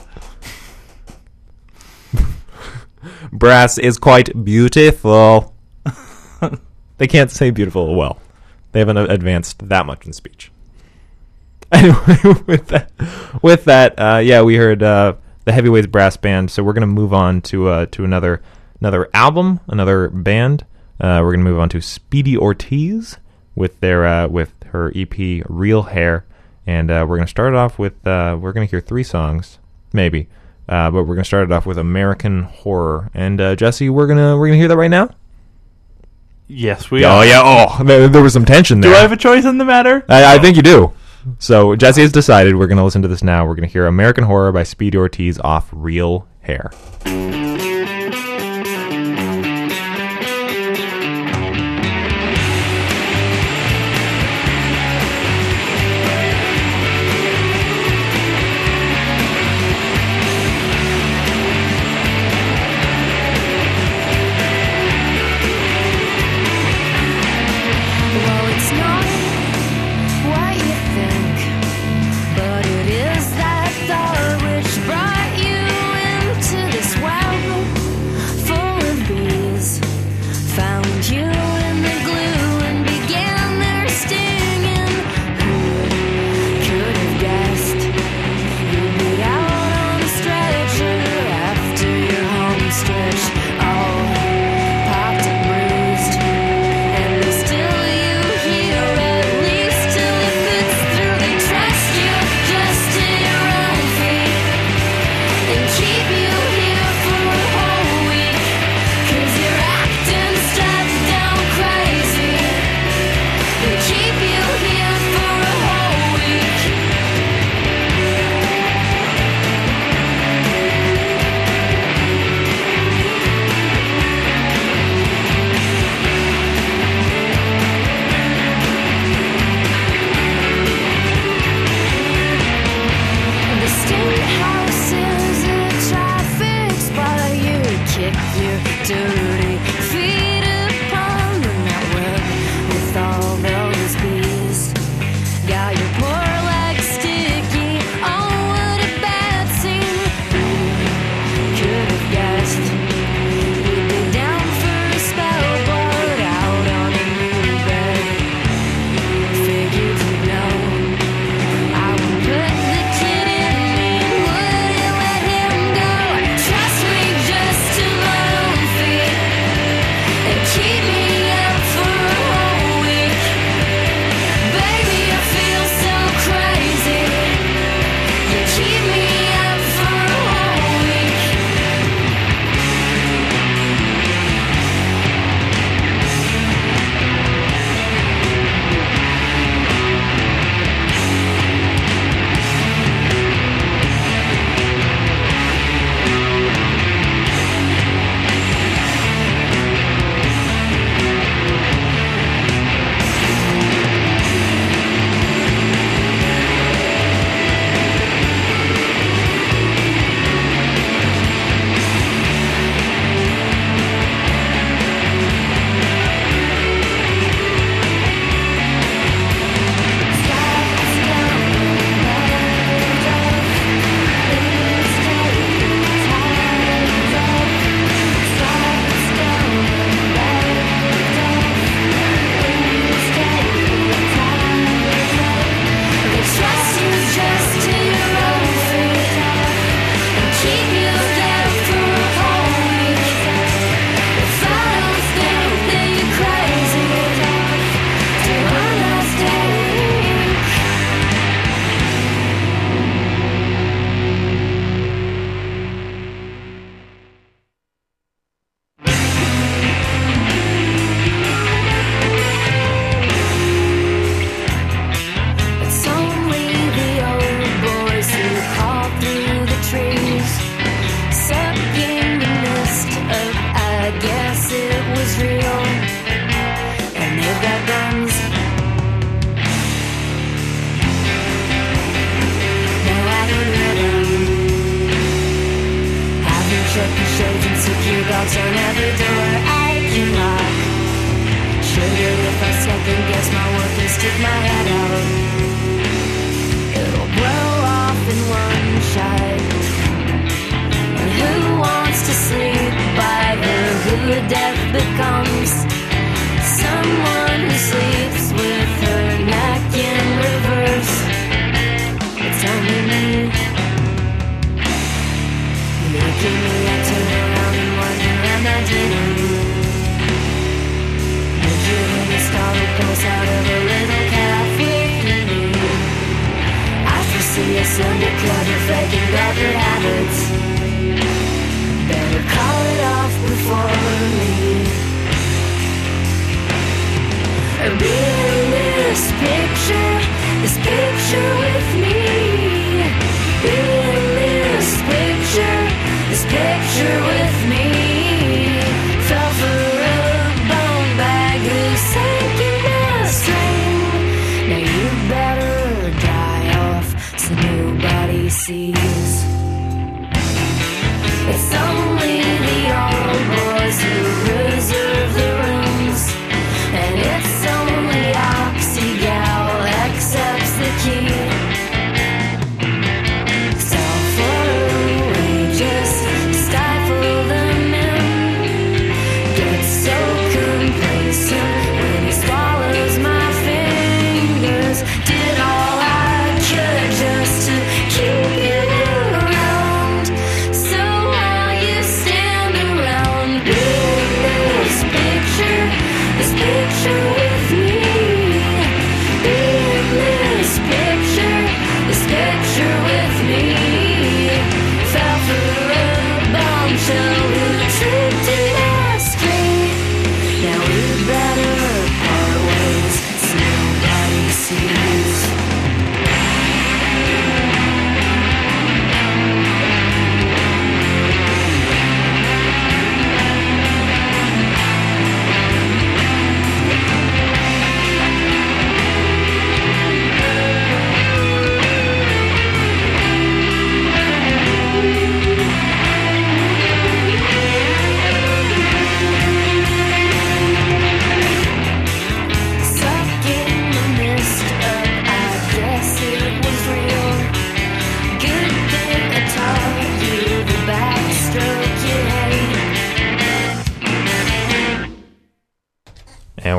Brass 3.33 3.77
is 3.77 3.97
quite 3.97 4.45
beautiful. 4.45 5.53
they 6.99 7.07
can't 7.07 7.29
say 7.29 7.49
beautiful 7.49 7.95
well. 7.95 8.21
They 8.71 8.79
haven't 8.79 8.95
advanced 8.95 9.67
that 9.67 9.85
much 9.85 10.05
in 10.05 10.13
speech. 10.13 10.51
Anyway, 11.69 12.43
with 12.47 12.67
that, 12.67 12.89
with 13.41 13.65
that, 13.65 13.99
uh, 13.99 14.21
yeah, 14.23 14.41
we 14.41 14.55
heard 14.55 14.81
uh, 14.81 15.15
the 15.43 15.51
Heavyweights 15.51 15.87
Brass 15.87 16.15
Band. 16.15 16.49
So 16.49 16.63
we're 16.63 16.71
gonna 16.71 16.87
move 16.87 17.13
on 17.13 17.41
to 17.41 17.67
uh, 17.67 17.85
to 17.87 18.05
another 18.05 18.41
another 18.79 19.09
album, 19.13 19.59
another 19.67 20.07
band. 20.07 20.65
Uh, 20.97 21.19
we're 21.21 21.33
gonna 21.33 21.43
move 21.43 21.59
on 21.59 21.67
to 21.67 21.81
Speedy 21.81 22.37
Ortiz 22.37 23.17
with 23.57 23.79
their 23.79 24.05
uh, 24.05 24.27
with 24.27 24.53
her 24.67 24.93
EP 24.95 25.43
Real 25.49 25.83
Hair, 25.83 26.25
and 26.65 26.89
uh, 26.91 27.05
we're 27.07 27.17
gonna 27.17 27.27
start 27.27 27.53
it 27.53 27.57
off 27.57 27.77
with 27.79 28.05
uh, 28.07 28.37
we're 28.39 28.53
gonna 28.53 28.67
hear 28.67 28.79
three 28.79 29.03
songs, 29.03 29.57
maybe, 29.91 30.27
uh, 30.69 30.91
but 30.91 31.03
we're 31.03 31.15
gonna 31.15 31.25
start 31.25 31.49
it 31.49 31.51
off 31.51 31.65
with 31.65 31.77
American 31.77 32.43
Horror. 32.43 33.09
And 33.13 33.41
uh, 33.41 33.55
Jesse, 33.55 33.89
we're 33.89 34.07
gonna 34.07 34.37
we're 34.37 34.47
gonna 34.47 34.59
hear 34.59 34.67
that 34.67 34.77
right 34.77 34.91
now. 34.91 35.09
Yes, 36.47 36.89
we. 36.89 37.03
oh 37.03 37.09
are. 37.09 37.25
yeah, 37.25 37.41
oh 37.43 37.83
there, 37.83 38.07
there 38.07 38.21
was 38.21 38.33
some 38.33 38.45
tension 38.45 38.79
there. 38.79 38.91
Do 38.91 38.97
I 38.97 39.01
have 39.01 39.11
a 39.11 39.17
choice 39.17 39.43
in 39.43 39.57
the 39.57 39.65
matter? 39.65 40.05
I, 40.07 40.35
I 40.35 40.39
think 40.39 40.55
you 40.55 40.61
do. 40.61 40.93
So 41.39 41.75
Jesse 41.75 42.01
has 42.01 42.11
decided 42.13 42.55
we're 42.55 42.67
going 42.67 42.77
to 42.77 42.85
listen 42.85 43.01
to 43.01 43.09
this 43.09 43.21
now. 43.21 43.45
We're 43.45 43.55
going 43.55 43.67
to 43.67 43.73
hear 43.73 43.85
American 43.85 44.23
Horror 44.23 44.53
by 44.53 44.63
Speedy 44.63 44.97
Ortiz 44.97 45.39
off 45.39 45.67
Real 45.73 46.25
Hair. 46.39 46.71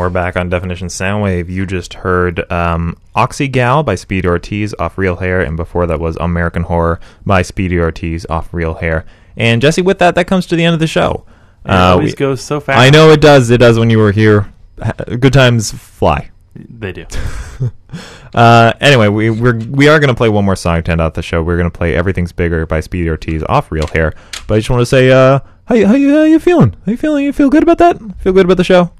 We're 0.09 0.13
back 0.13 0.39
on 0.39 0.49
Definition 0.49 0.89
Soundwave. 0.89 1.51
You 1.51 1.67
just 1.67 1.93
heard 1.93 2.51
um, 2.51 2.97
Oxygal 3.15 3.85
by 3.85 3.95
Speedy 3.95 4.27
Ortiz 4.27 4.75
off 4.79 4.97
Real 4.97 5.17
Hair, 5.17 5.43
and 5.43 5.55
before 5.55 5.87
that 5.87 6.01
was 6.01 6.17
American 6.17 6.63
Horror 6.63 6.99
by 7.27 7.43
Speedy 7.43 7.79
Ortiz 7.79 8.25
off 8.31 8.55
Real 8.55 8.73
Hair. 8.73 9.05
And 9.37 9.61
Jesse, 9.61 9.83
with 9.83 9.99
that, 9.99 10.15
that 10.15 10.27
comes 10.27 10.47
to 10.47 10.57
the 10.57 10.65
end 10.65 10.73
of 10.73 10.81
the 10.81 10.87
show. 10.87 11.27
It 11.67 11.73
always 11.73 12.15
goes 12.15 12.41
so 12.41 12.59
fast. 12.59 12.79
I 12.79 12.89
know 12.89 13.11
it 13.11 13.21
does. 13.21 13.51
It 13.51 13.59
does 13.59 13.79
when 13.79 13.91
you 13.91 13.99
were 13.99 14.13
here. 14.13 14.51
Good 15.21 15.35
times 15.35 15.73
fly. 15.73 16.31
They 16.55 16.93
do. 16.93 17.05
Uh, 18.35 18.75
anyway, 18.83 19.09
we 19.09 19.31
we're, 19.31 19.57
we 19.57 19.89
are 19.89 19.99
going 19.99 20.09
to 20.09 20.15
play 20.15 20.29
one 20.29 20.45
more 20.45 20.55
song 20.55 20.83
to 20.83 20.93
end 20.93 21.01
out 21.01 21.15
the 21.15 21.23
show. 21.23 21.43
We're 21.43 21.57
going 21.57 21.71
to 21.71 21.77
play 21.77 21.97
"Everything's 21.97 22.31
Bigger" 22.31 22.67
by 22.67 22.81
Speedy 22.81 23.09
Ortiz 23.09 23.43
off 23.49 23.73
Real 23.73 23.87
Hair. 23.87 24.13
But 24.47 24.55
I 24.55 24.59
just 24.59 24.69
want 24.69 24.83
to 24.83 24.87
say, 24.87 25.11
uh, 25.11 25.41
how 25.65 25.75
you, 25.75 25.87
how 25.87 25.95
you 25.95 26.15
how 26.15 26.25
you 26.25 26.39
feeling? 26.39 26.77
How 26.85 26.93
you 26.93 26.99
feeling? 26.99 27.25
You 27.25 27.33
feel 27.33 27.49
good 27.49 27.63
about 27.63 27.79
that? 27.79 27.97
Feel 28.21 28.35
good 28.35 28.45
about 28.45 28.59
the 28.59 28.65
show? 28.65 28.93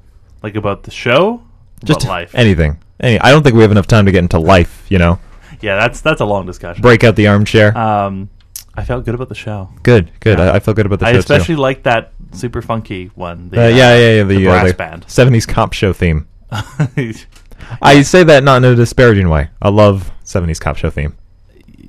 Like 0.43 0.55
about 0.55 0.83
the 0.83 0.91
show? 0.91 1.41
Just 1.83 2.03
about 2.03 2.11
life. 2.11 2.35
anything. 2.35 2.77
Any, 2.99 3.19
I 3.19 3.31
don't 3.31 3.43
think 3.43 3.55
we 3.55 3.61
have 3.61 3.71
enough 3.71 3.87
time 3.87 4.05
to 4.05 4.11
get 4.11 4.19
into 4.19 4.39
life. 4.39 4.85
You 4.89 4.97
know, 4.99 5.19
Yeah, 5.61 5.75
that's 5.77 6.01
that's 6.01 6.21
a 6.21 6.25
long 6.25 6.45
discussion. 6.45 6.81
break 6.81 7.03
out 7.03 7.15
the 7.15 7.27
armchair. 7.27 7.77
Um, 7.77 8.29
I 8.75 8.83
felt 8.85 9.05
good 9.05 9.15
about 9.15 9.29
the 9.29 9.35
show. 9.35 9.69
good, 9.83 10.09
good. 10.19 10.37
Yeah. 10.37 10.51
I, 10.51 10.55
I 10.55 10.59
feel 10.59 10.73
good 10.73 10.85
about 10.85 10.99
the 10.99 11.05
I 11.07 11.11
show 11.11 11.17
I 11.17 11.19
especially 11.19 11.55
too. 11.55 11.61
like 11.61 11.83
that 11.83 12.11
super 12.31 12.61
funky 12.61 13.07
one. 13.15 13.49
Uh, 13.55 13.61
yeah, 13.61 13.95
yeah, 13.97 14.15
yeah. 14.15 14.23
The, 14.23 14.35
the 14.37 14.47
uh, 14.47 14.51
brass 14.51 14.67
the 14.71 14.73
band. 14.77 15.05
'70s 15.07 15.47
cop 15.47 15.73
show 15.73 15.91
theme. 15.93 16.27
I 17.81 18.01
say 18.01 18.23
that 18.23 18.43
not 18.43 18.57
in 18.57 18.65
a 18.65 18.75
disparaging 18.75 19.29
way. 19.29 19.49
I 19.61 19.69
love 19.69 20.11
'70s 20.25 20.59
cop 20.59 20.77
show 20.77 20.89
theme. 20.89 21.15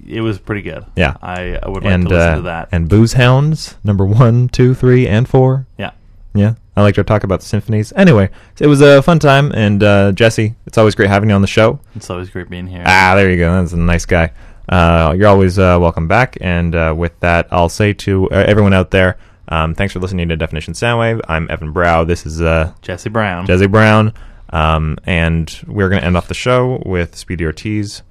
It 0.06 0.20
was 0.22 0.38
pretty 0.38 0.62
good. 0.62 0.84
Yeah, 0.96 1.16
I, 1.22 1.58
I 1.62 1.68
would 1.68 1.84
like 1.84 1.92
and 1.94 2.02
to 2.08 2.08
listen 2.14 2.32
uh, 2.32 2.36
to 2.36 2.42
that. 2.42 2.68
and 2.72 2.88
Booze 2.88 3.12
Hounds 3.14 3.76
number 3.84 4.04
one, 4.04 4.48
two, 4.48 4.74
three, 4.74 5.06
and 5.06 5.28
four. 5.28 5.66
Yeah. 5.78 5.92
Yeah, 6.34 6.54
I 6.80 6.82
like 6.82 6.94
to 6.94 7.04
talk 7.04 7.24
about 7.24 7.40
the 7.40 7.46
symphonies. 7.46 7.92
Anyway, 7.94 8.30
it 8.58 8.66
was 8.66 8.80
a 8.80 9.02
fun 9.02 9.18
time, 9.18 9.52
and 9.52 9.82
uh, 9.82 10.12
Jesse, 10.12 10.54
it's 10.66 10.78
always 10.78 10.94
great 10.94 11.10
having 11.10 11.28
you 11.28 11.34
on 11.34 11.42
the 11.42 11.46
show. 11.46 11.78
It's 11.94 12.08
always 12.08 12.30
great 12.30 12.48
being 12.48 12.66
here. 12.66 12.82
Ah, 12.86 13.14
there 13.14 13.30
you 13.30 13.36
go. 13.36 13.52
That's 13.52 13.74
a 13.74 13.76
nice 13.76 14.06
guy. 14.06 14.32
Uh, 14.66 15.14
you're 15.16 15.28
always 15.28 15.58
uh, 15.58 15.76
welcome 15.78 16.08
back. 16.08 16.38
And 16.40 16.74
uh, 16.74 16.94
with 16.96 17.18
that, 17.20 17.48
I'll 17.50 17.68
say 17.68 17.92
to 17.92 18.30
uh, 18.30 18.44
everyone 18.46 18.72
out 18.72 18.90
there, 18.92 19.18
um, 19.48 19.74
thanks 19.74 19.92
for 19.92 19.98
listening 19.98 20.28
to 20.30 20.36
Definition 20.36 20.74
Soundwave. 20.74 21.20
I'm 21.28 21.50
Evan 21.50 21.72
Brow. 21.72 22.04
This 22.04 22.24
is 22.24 22.40
uh, 22.40 22.72
Jesse 22.80 23.10
Brown. 23.10 23.46
Jesse 23.46 23.66
Brown. 23.66 24.14
Um, 24.50 24.96
and 25.04 25.60
we're 25.66 25.88
going 25.88 26.00
to 26.00 26.06
end 26.06 26.16
off 26.16 26.28
the 26.28 26.34
show 26.34 26.82
with 26.86 27.14
Speedy 27.16 27.44
Ortiz 27.44 28.02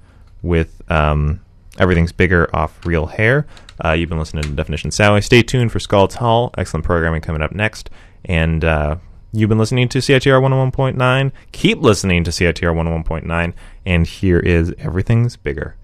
with 0.42 0.80
um, 0.90 1.40
Everything's 1.78 2.12
Bigger 2.12 2.54
off 2.54 2.86
Real 2.86 3.06
Hair. 3.06 3.46
Uh, 3.82 3.92
you've 3.92 4.10
been 4.10 4.18
listening 4.18 4.44
to 4.44 4.50
Definition 4.50 4.90
Soundwave. 4.90 5.24
Stay 5.24 5.42
tuned 5.42 5.72
for 5.72 5.80
Skald's 5.80 6.16
Hall. 6.16 6.50
Excellent 6.58 6.84
programming 6.84 7.22
coming 7.22 7.42
up 7.42 7.52
next. 7.52 7.90
And 8.24 8.64
uh, 8.64 8.96
you've 9.32 9.48
been 9.48 9.58
listening 9.58 9.88
to 9.90 9.98
CITR 9.98 10.40
101.9. 10.40 11.32
Keep 11.52 11.80
listening 11.80 12.24
to 12.24 12.30
CITR 12.30 12.74
101.9. 12.74 13.54
And 13.86 14.06
here 14.06 14.40
is 14.40 14.74
Everything's 14.78 15.36
Bigger. 15.36 15.76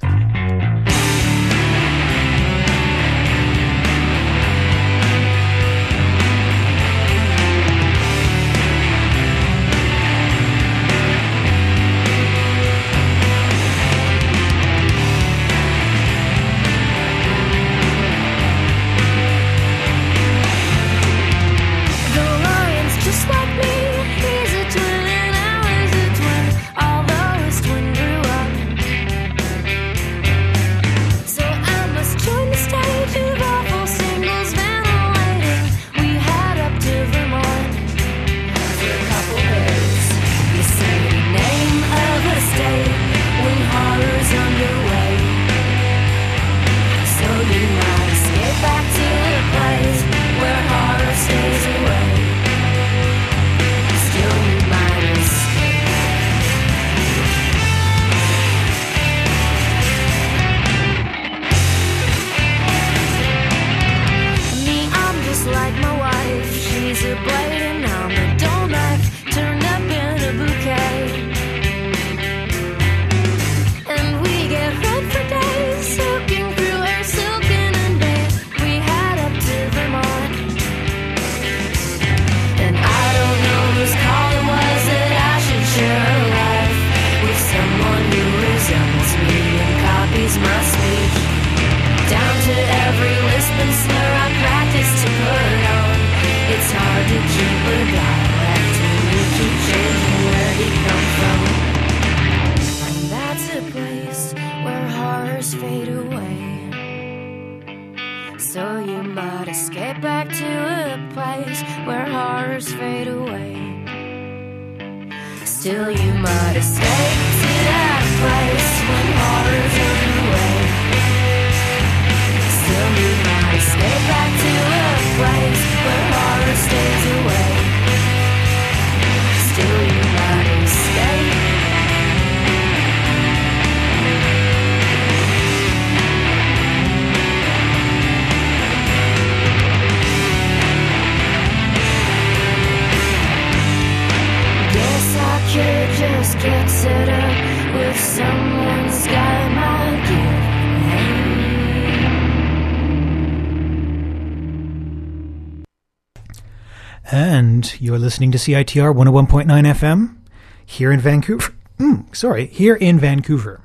Listening 158.07 158.31
to 158.31 158.39
CITR 158.39 158.95
101.9 158.95 159.47
FM 159.47 160.17
here 160.65 160.93
in 160.93 161.01
Vancouver. 161.01 161.53
Mm, 161.81 162.15
sorry, 162.15 162.47
here 162.47 162.77
in 162.77 163.01
Vancouver. 163.01 163.61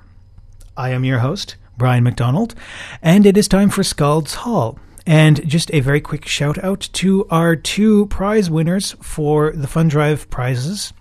I 0.76 0.90
am 0.90 1.06
your 1.06 1.20
host, 1.20 1.58
Brian 1.78 2.04
McDonald, 2.04 2.56
and 3.04 3.28
it 3.28 3.38
is 3.38 3.48
time 3.48 3.70
for 3.70 3.84
Skald's 3.84 4.34
Hall. 4.34 4.80
And 5.06 5.48
just 5.48 5.72
a 5.76 5.80
very 5.82 6.02
quick 6.02 6.26
shout 6.26 6.58
out 6.64 6.90
to 6.94 7.28
our 7.30 7.56
two 7.56 8.08
prize 8.08 8.50
winners 8.50 8.96
for 9.00 9.52
the 9.52 9.68
Fund 9.68 9.92
Drive 9.92 10.28
prizes 10.32 10.92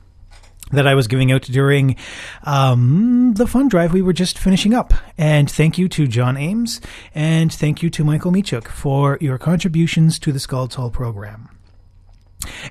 that 0.73 0.87
I 0.87 0.95
was 0.95 1.09
giving 1.09 1.33
out 1.33 1.45
during 1.45 1.97
um, 2.43 3.33
the 3.39 3.47
fund 3.47 3.71
drive 3.71 3.95
we 3.95 4.03
were 4.03 4.13
just 4.13 4.39
finishing 4.39 4.75
up. 4.75 4.93
And 5.17 5.51
thank 5.51 5.79
you 5.79 5.89
to 5.89 6.07
John 6.07 6.37
Ames 6.37 6.79
and 7.15 7.51
thank 7.51 7.83
you 7.83 7.89
to 7.89 8.05
Michael 8.05 8.33
Michuk 8.33 8.69
for 8.69 9.17
your 9.23 9.39
contributions 9.39 10.19
to 10.19 10.31
the 10.31 10.41
Skald's 10.41 10.75
Hall 10.75 10.91
program. 10.91 11.49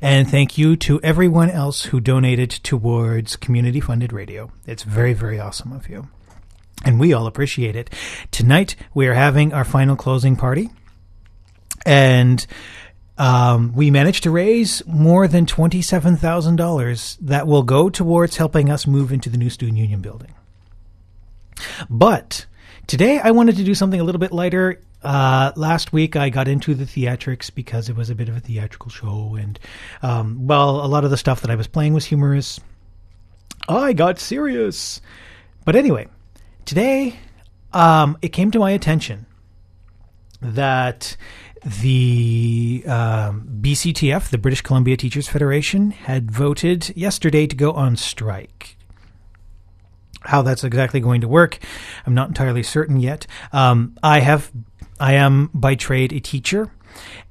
And 0.01 0.29
thank 0.29 0.57
you 0.57 0.75
to 0.77 0.99
everyone 1.01 1.49
else 1.49 1.85
who 1.85 1.99
donated 1.99 2.49
towards 2.49 3.35
community 3.35 3.79
funded 3.79 4.13
radio. 4.13 4.51
It's 4.65 4.83
very, 4.83 5.13
very 5.13 5.39
awesome 5.39 5.71
of 5.71 5.89
you. 5.89 6.07
And 6.85 6.99
we 6.99 7.13
all 7.13 7.27
appreciate 7.27 7.75
it. 7.75 7.89
Tonight, 8.31 8.75
we 8.93 9.07
are 9.07 9.13
having 9.13 9.53
our 9.53 9.65
final 9.65 9.95
closing 9.95 10.35
party. 10.35 10.69
And 11.85 12.45
um, 13.17 13.73
we 13.75 13.91
managed 13.91 14.23
to 14.23 14.31
raise 14.31 14.85
more 14.87 15.27
than 15.27 15.45
$27,000 15.45 17.17
that 17.21 17.47
will 17.47 17.63
go 17.63 17.89
towards 17.89 18.37
helping 18.37 18.69
us 18.69 18.87
move 18.87 19.11
into 19.11 19.29
the 19.29 19.37
new 19.37 19.49
Student 19.49 19.77
Union 19.77 20.01
building. 20.01 20.33
But 21.89 22.45
today 22.87 23.19
I 23.19 23.31
wanted 23.31 23.57
to 23.57 23.63
do 23.65 23.75
something 23.75 23.99
a 23.99 24.03
little 24.03 24.19
bit 24.19 24.31
lighter. 24.31 24.81
Uh, 25.03 25.51
last 25.55 25.93
week 25.93 26.15
I 26.15 26.29
got 26.29 26.47
into 26.47 26.75
the 26.75 26.83
theatrics 26.83 27.53
because 27.53 27.89
it 27.89 27.95
was 27.95 28.09
a 28.09 28.15
bit 28.15 28.29
of 28.29 28.35
a 28.35 28.39
theatrical 28.39 28.91
show, 28.91 29.35
and 29.39 29.59
um, 30.01 30.47
well, 30.47 30.83
a 30.83 30.87
lot 30.87 31.05
of 31.05 31.11
the 31.11 31.17
stuff 31.17 31.41
that 31.41 31.51
I 31.51 31.55
was 31.55 31.67
playing 31.67 31.93
was 31.93 32.05
humorous. 32.05 32.59
I 33.67 33.93
got 33.93 34.19
serious. 34.19 34.99
But 35.63 35.75
anyway, 35.75 36.07
today 36.65 37.19
um, 37.73 38.17
it 38.21 38.29
came 38.29 38.51
to 38.51 38.59
my 38.59 38.71
attention 38.71 39.25
that 40.41 41.15
the 41.81 42.83
um, 42.87 43.59
BCTF, 43.61 44.29
the 44.29 44.37
British 44.37 44.61
Columbia 44.61 44.97
Teachers 44.97 45.27
Federation, 45.27 45.91
had 45.91 46.31
voted 46.31 46.95
yesterday 46.95 47.47
to 47.47 47.55
go 47.55 47.71
on 47.73 47.95
strike. 47.95 48.77
How 50.21 50.41
that's 50.41 50.63
exactly 50.63 50.99
going 50.99 51.21
to 51.21 51.27
work, 51.27 51.59
I'm 52.05 52.13
not 52.13 52.29
entirely 52.29 52.63
certain 52.63 52.99
yet. 52.99 53.25
Um, 53.53 53.97
I 54.03 54.19
have, 54.19 54.51
I 54.99 55.13
am 55.13 55.49
by 55.53 55.75
trade 55.75 56.13
a 56.13 56.19
teacher, 56.19 56.71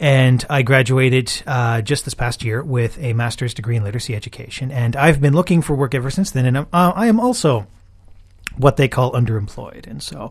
and 0.01 0.45
I 0.49 0.63
graduated 0.63 1.33
uh, 1.47 1.83
just 1.83 2.05
this 2.05 2.15
past 2.15 2.45
year 2.45 2.63
with 2.63 2.99
a 2.99 3.13
master's 3.13 3.55
degree 3.55 3.77
in 3.77 3.85
literacy 3.85 4.15
education, 4.15 4.71
and 4.71 4.97
I've 4.97 5.21
been 5.21 5.35
looking 5.35 5.63
for 5.63 5.75
work 5.75 5.95
ever 5.95 6.11
since 6.11 6.31
then. 6.31 6.47
And 6.47 6.59
I'm, 6.59 6.67
uh, 6.73 6.93
I 6.95 7.07
am 7.07 7.21
also 7.21 7.67
what 8.59 8.77
they 8.77 8.89
call 8.89 9.13
underemployed. 9.13 9.87
And 9.87 10.03
so 10.03 10.31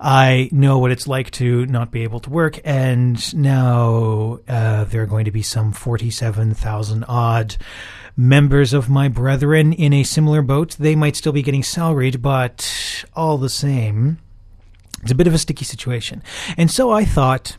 I 0.00 0.48
know 0.52 0.78
what 0.78 0.90
it's 0.90 1.06
like 1.06 1.30
to 1.32 1.66
not 1.66 1.90
be 1.90 2.02
able 2.02 2.20
to 2.20 2.30
work. 2.30 2.58
And 2.64 3.34
now 3.34 4.40
uh, 4.48 4.84
there 4.84 5.02
are 5.02 5.06
going 5.06 5.26
to 5.26 5.30
be 5.30 5.42
some 5.42 5.72
47,000 5.72 7.04
odd 7.06 7.56
members 8.16 8.72
of 8.72 8.88
my 8.88 9.08
brethren 9.08 9.72
in 9.72 9.92
a 9.92 10.02
similar 10.02 10.42
boat. 10.42 10.76
They 10.78 10.96
might 10.96 11.16
still 11.16 11.32
be 11.32 11.42
getting 11.42 11.62
salaried, 11.62 12.22
but 12.22 13.04
all 13.14 13.36
the 13.36 13.50
same, 13.50 14.18
it's 15.02 15.12
a 15.12 15.14
bit 15.14 15.26
of 15.26 15.34
a 15.34 15.38
sticky 15.38 15.64
situation. 15.64 16.22
And 16.56 16.70
so 16.70 16.90
I 16.90 17.04
thought 17.04 17.56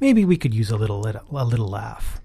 maybe 0.00 0.24
we 0.24 0.36
could 0.36 0.54
use 0.54 0.70
a 0.70 0.76
little, 0.76 1.06
a 1.06 1.44
little 1.44 1.68
laugh. 1.68 2.20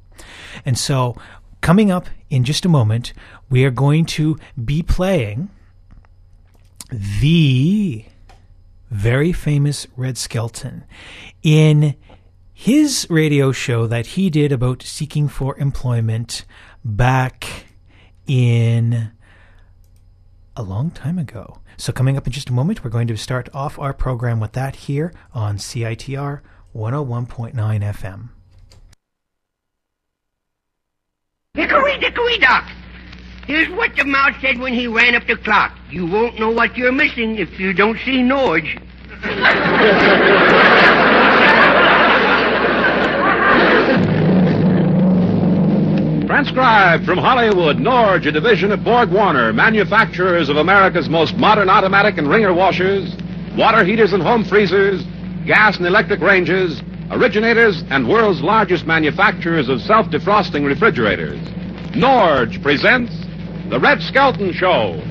And 0.66 0.78
so 0.78 1.16
coming 1.62 1.91
up 1.91 2.08
in 2.30 2.43
just 2.43 2.66
a 2.66 2.70
moment, 2.70 3.14
we 3.50 3.66
are 3.66 3.72
going 3.72 4.06
to 4.06 4.38
be 4.64 4.82
playing 4.84 5.50
the 6.89 8.06
very 8.89 9.34
famous 9.34 9.88
Red 9.98 10.18
Skelton 10.18 10.86
in 11.43 11.95
his 12.54 13.06
radio 13.10 13.52
show 13.52 13.86
that 13.88 14.08
he 14.08 14.30
did 14.30 14.52
about 14.52 14.82
seeking 14.82 15.28
for 15.28 15.58
employment 15.60 16.45
back 16.84 17.66
in 18.26 19.12
a 20.58 20.64
long 20.64 20.89
time 20.89 21.20
ago. 21.20 21.60
So, 21.78 21.93
coming 21.93 22.18
up 22.18 22.26
in 22.26 22.34
just 22.34 22.49
a 22.49 22.53
moment, 22.53 22.84
we're 22.84 22.89
going 22.89 23.08
to 23.08 23.16
start 23.16 23.47
off 23.53 23.78
our 23.78 23.93
program 23.93 24.39
with 24.39 24.53
that 24.53 24.76
here 24.76 25.14
on 25.34 25.58
CITR 25.58 26.41
101.9 26.76 27.53
FM. 27.53 28.30
Hickory 31.53 31.99
dickory 31.99 32.38
dock. 32.39 32.68
Here's 33.45 33.70
what 33.70 33.95
the 33.95 34.03
mouse 34.03 34.36
said 34.41 34.58
when 34.58 34.74
he 34.74 34.88
ran 34.88 35.16
up 35.16 35.26
the 35.28 35.38
clock. 35.38 35.78
You 35.89 36.05
won't 36.05 36.39
know 36.39 36.49
what 36.49 36.76
you're 36.76 36.91
missing 36.91 37.38
if 37.38 37.60
you 37.60 37.72
don't 37.74 37.97
see 37.99 38.22
Norge. 38.22 38.78
Transcribed 46.28 47.05
from 47.05 47.17
Hollywood, 47.17 47.80
Norge, 47.80 48.25
a 48.25 48.34
division 48.34 48.73
of 48.73 48.84
Borg 48.84 49.11
Warner, 49.11 49.53
manufacturers 49.53 50.49
of 50.49 50.57
America's 50.57 51.07
most 51.07 51.38
modern 51.38 51.69
automatic 51.69 52.17
and 52.17 52.30
wringer 52.30 52.53
washers, 52.53 53.15
water 53.55 53.86
heaters 53.86 54.11
and 54.11 54.21
home 54.21 54.43
freezers, 54.43 55.05
gas 55.45 55.78
and 55.78 55.86
electric 55.86 56.19
ranges, 56.19 56.82
originators 57.11 57.82
and 57.91 58.09
world's 58.09 58.41
largest 58.41 58.86
manufacturers 58.86 59.69
of 59.69 59.80
self-defrosting 59.80 60.65
refrigerators. 60.65 61.39
Norge 61.95 62.61
presents 62.61 63.13
The 63.69 63.80
Red 63.80 64.01
Skelton 64.01 64.51
Show. 64.51 65.01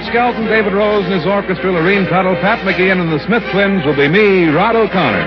Red 0.00 0.08
Skelton, 0.08 0.46
David 0.46 0.72
Rose 0.72 1.04
and 1.04 1.12
his 1.12 1.26
orchestra, 1.26 1.70
Lurene 1.70 2.08
Tuttle, 2.08 2.34
Pat 2.36 2.60
McGeehan, 2.64 3.02
and 3.02 3.12
the 3.12 3.22
Smith 3.26 3.42
twins 3.52 3.84
will 3.84 3.94
be 3.94 4.08
me, 4.08 4.46
Rod 4.48 4.74
O'Connor. 4.74 5.20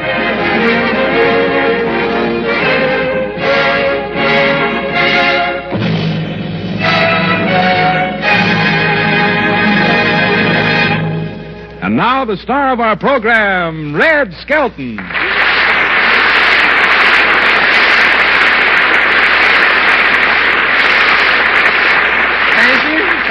And 11.84 11.96
now 11.96 12.26
the 12.26 12.38
star 12.38 12.74
of 12.74 12.80
our 12.80 12.98
program, 12.98 13.96
Red 13.96 14.34
Skelton. 14.42 14.98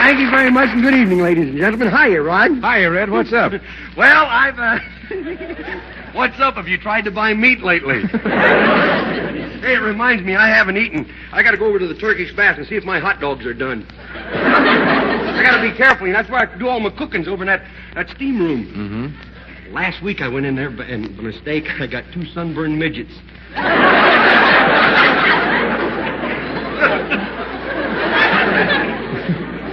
Thank 0.03 0.19
you. 0.19 0.31
Very 0.31 0.51
much, 0.51 0.69
and 0.71 0.83
good 0.83 0.95
evening, 0.95 1.21
ladies 1.21 1.47
and 1.47 1.57
gentlemen. 1.57 1.89
Hiya, 1.89 2.23
Rod. 2.23 2.51
Hiya, 2.59 2.91
Red. 2.91 3.09
What's 3.09 3.33
up? 3.33 3.53
well, 3.97 4.27
I've, 4.27 4.59
uh... 4.59 4.81
What's 6.13 6.41
up? 6.41 6.57
Have 6.57 6.67
you 6.67 6.77
tried 6.77 7.03
to 7.03 7.13
buy 7.13 7.33
meat 7.35 7.63
lately? 7.63 8.01
hey, 8.09 9.75
it 9.75 9.81
reminds 9.81 10.25
me, 10.25 10.35
I 10.35 10.49
haven't 10.49 10.77
eaten. 10.77 11.09
I 11.31 11.45
gotta 11.45 11.57
go 11.57 11.67
over 11.67 11.79
to 11.79 11.87
the 11.87 11.95
Turkish 11.95 12.35
bath 12.35 12.59
and 12.59 12.67
see 12.67 12.75
if 12.75 12.83
my 12.83 12.99
hot 12.99 13.21
dogs 13.21 13.47
are 13.47 13.55
done. 13.55 13.87
I 14.13 15.41
gotta 15.45 15.71
be 15.71 15.77
careful, 15.77 16.07
and 16.07 16.15
that's 16.17 16.29
why 16.29 16.43
I 16.43 16.59
do 16.59 16.67
all 16.67 16.81
my 16.81 16.91
cookings 16.91 17.29
over 17.29 17.45
in 17.45 17.47
that, 17.47 17.65
that 17.95 18.09
steam 18.11 18.41
room. 18.41 18.67
Mm-hmm. 18.67 19.73
Last 19.73 20.03
week 20.03 20.21
I 20.21 20.27
went 20.27 20.47
in 20.47 20.57
there, 20.57 20.69
and 20.69 21.17
by 21.17 21.23
mistake, 21.23 21.69
I 21.79 21.87
got 21.87 22.03
two 22.13 22.27
sunburned 22.27 22.77
midgets. 22.77 23.13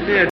did. 0.10 0.28